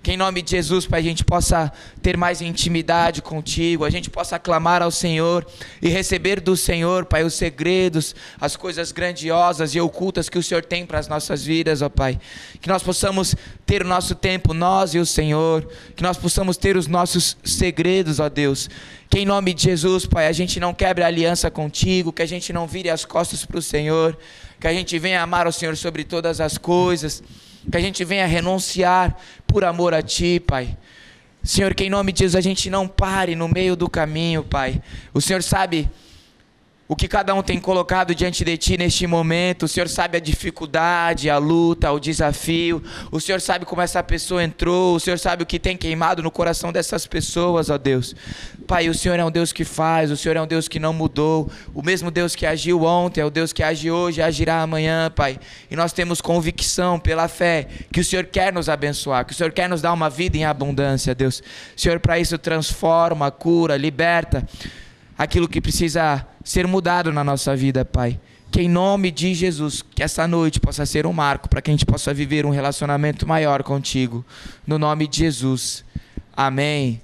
Que 0.04 0.12
em 0.12 0.18
nome 0.18 0.42
de 0.42 0.50
Jesus, 0.50 0.86
Pai, 0.86 1.00
a 1.00 1.02
gente 1.02 1.24
possa 1.24 1.72
ter 2.02 2.14
mais 2.14 2.42
intimidade 2.42 3.22
contigo, 3.22 3.86
a 3.86 3.90
gente 3.90 4.10
possa 4.10 4.38
clamar 4.38 4.82
ao 4.82 4.90
Senhor 4.90 5.46
e 5.80 5.88
receber 5.88 6.40
do 6.40 6.54
Senhor, 6.58 7.06
Pai, 7.06 7.24
os 7.24 7.32
segredos, 7.32 8.14
as 8.38 8.54
coisas 8.54 8.92
grandiosas 8.92 9.74
e 9.74 9.80
ocultas 9.80 10.28
que 10.28 10.36
o 10.36 10.42
Senhor 10.42 10.62
tem 10.62 10.84
para 10.84 10.98
as 10.98 11.08
nossas 11.08 11.42
vidas, 11.42 11.80
ó 11.80 11.88
Pai. 11.88 12.20
Que 12.60 12.68
nós 12.68 12.82
possamos 12.82 13.34
ter 13.64 13.80
o 13.80 13.88
nosso 13.88 14.14
tempo, 14.14 14.52
nós 14.52 14.92
e 14.92 14.98
o 14.98 15.06
Senhor, 15.06 15.66
que 15.96 16.02
nós 16.02 16.18
possamos 16.18 16.58
ter 16.58 16.76
os 16.76 16.86
nossos 16.86 17.38
segredos, 17.42 18.20
ó 18.20 18.28
Deus. 18.28 18.68
Que 19.08 19.20
em 19.20 19.24
nome 19.24 19.54
de 19.54 19.62
Jesus, 19.62 20.04
Pai, 20.04 20.26
a 20.26 20.32
gente 20.32 20.60
não 20.60 20.74
quebre 20.74 21.02
a 21.02 21.06
aliança 21.06 21.50
contigo, 21.50 22.12
que 22.12 22.20
a 22.20 22.26
gente 22.26 22.52
não 22.52 22.66
vire 22.66 22.90
as 22.90 23.06
costas 23.06 23.46
para 23.46 23.56
o 23.56 23.62
Senhor, 23.62 24.18
que 24.60 24.66
a 24.66 24.72
gente 24.74 24.98
venha 24.98 25.22
amar 25.22 25.46
o 25.46 25.52
Senhor 25.52 25.74
sobre 25.78 26.04
todas 26.04 26.42
as 26.42 26.58
coisas 26.58 27.22
que 27.70 27.76
a 27.76 27.80
gente 27.80 28.04
venha 28.04 28.26
renunciar 28.26 29.16
por 29.46 29.64
amor 29.64 29.94
a 29.94 30.02
Ti, 30.02 30.40
Pai. 30.40 30.76
Senhor, 31.42 31.74
que 31.74 31.84
em 31.84 31.90
nome 31.90 32.12
de 32.12 32.20
Jesus 32.20 32.36
a 32.36 32.40
gente 32.40 32.70
não 32.70 32.88
pare 32.88 33.34
no 33.36 33.48
meio 33.48 33.76
do 33.76 33.88
caminho, 33.88 34.42
Pai. 34.42 34.80
O 35.12 35.20
Senhor 35.20 35.42
sabe 35.42 35.90
o 36.94 36.96
que 36.96 37.08
cada 37.08 37.34
um 37.34 37.42
tem 37.42 37.58
colocado 37.58 38.14
diante 38.14 38.44
de 38.44 38.56
ti 38.56 38.78
neste 38.78 39.04
momento. 39.04 39.64
O 39.64 39.68
Senhor 39.68 39.88
sabe 39.88 40.16
a 40.16 40.20
dificuldade, 40.20 41.28
a 41.28 41.38
luta, 41.38 41.90
o 41.90 41.98
desafio. 41.98 42.80
O 43.10 43.20
Senhor 43.20 43.40
sabe 43.40 43.64
como 43.64 43.82
essa 43.82 44.00
pessoa 44.00 44.44
entrou. 44.44 44.94
O 44.94 45.00
Senhor 45.00 45.18
sabe 45.18 45.42
o 45.42 45.46
que 45.46 45.58
tem 45.58 45.76
queimado 45.76 46.22
no 46.22 46.30
coração 46.30 46.72
dessas 46.72 47.04
pessoas, 47.04 47.68
ó 47.68 47.76
Deus. 47.76 48.14
Pai, 48.64 48.88
o 48.88 48.94
Senhor 48.94 49.18
é 49.18 49.24
um 49.24 49.30
Deus 49.30 49.52
que 49.52 49.64
faz, 49.64 50.12
o 50.12 50.16
Senhor 50.16 50.36
é 50.36 50.40
um 50.40 50.46
Deus 50.46 50.68
que 50.68 50.78
não 50.78 50.92
mudou. 50.92 51.50
O 51.74 51.82
mesmo 51.82 52.12
Deus 52.12 52.36
que 52.36 52.46
agiu 52.46 52.84
ontem 52.84 53.20
é 53.20 53.24
o 53.24 53.30
Deus 53.30 53.52
que 53.52 53.64
age 53.64 53.90
hoje, 53.90 54.22
agirá 54.22 54.62
amanhã, 54.62 55.10
Pai. 55.10 55.40
E 55.68 55.74
nós 55.74 55.92
temos 55.92 56.20
convicção 56.20 57.00
pela 57.00 57.26
fé 57.26 57.66
que 57.92 57.98
o 57.98 58.04
Senhor 58.04 58.26
quer 58.26 58.52
nos 58.52 58.68
abençoar, 58.68 59.26
que 59.26 59.32
o 59.32 59.36
Senhor 59.36 59.50
quer 59.50 59.68
nos 59.68 59.82
dar 59.82 59.92
uma 59.92 60.08
vida 60.08 60.36
em 60.36 60.44
abundância, 60.44 61.12
Deus. 61.12 61.42
Senhor, 61.76 61.98
para 61.98 62.20
isso 62.20 62.38
transforma, 62.38 63.32
cura, 63.32 63.76
liberta 63.76 64.46
aquilo 65.16 65.48
que 65.48 65.60
precisa 65.60 66.26
ser 66.42 66.66
mudado 66.66 67.12
na 67.12 67.24
nossa 67.24 67.54
vida, 67.56 67.84
Pai. 67.84 68.20
Que 68.50 68.62
em 68.62 68.68
nome 68.68 69.10
de 69.10 69.34
Jesus, 69.34 69.82
que 69.82 70.02
essa 70.02 70.28
noite 70.28 70.60
possa 70.60 70.86
ser 70.86 71.06
um 71.06 71.12
marco 71.12 71.48
para 71.48 71.60
que 71.60 71.70
a 71.70 71.74
gente 71.74 71.86
possa 71.86 72.14
viver 72.14 72.46
um 72.46 72.50
relacionamento 72.50 73.26
maior 73.26 73.62
contigo. 73.62 74.24
No 74.66 74.78
nome 74.78 75.08
de 75.08 75.18
Jesus. 75.18 75.84
Amém. 76.36 77.00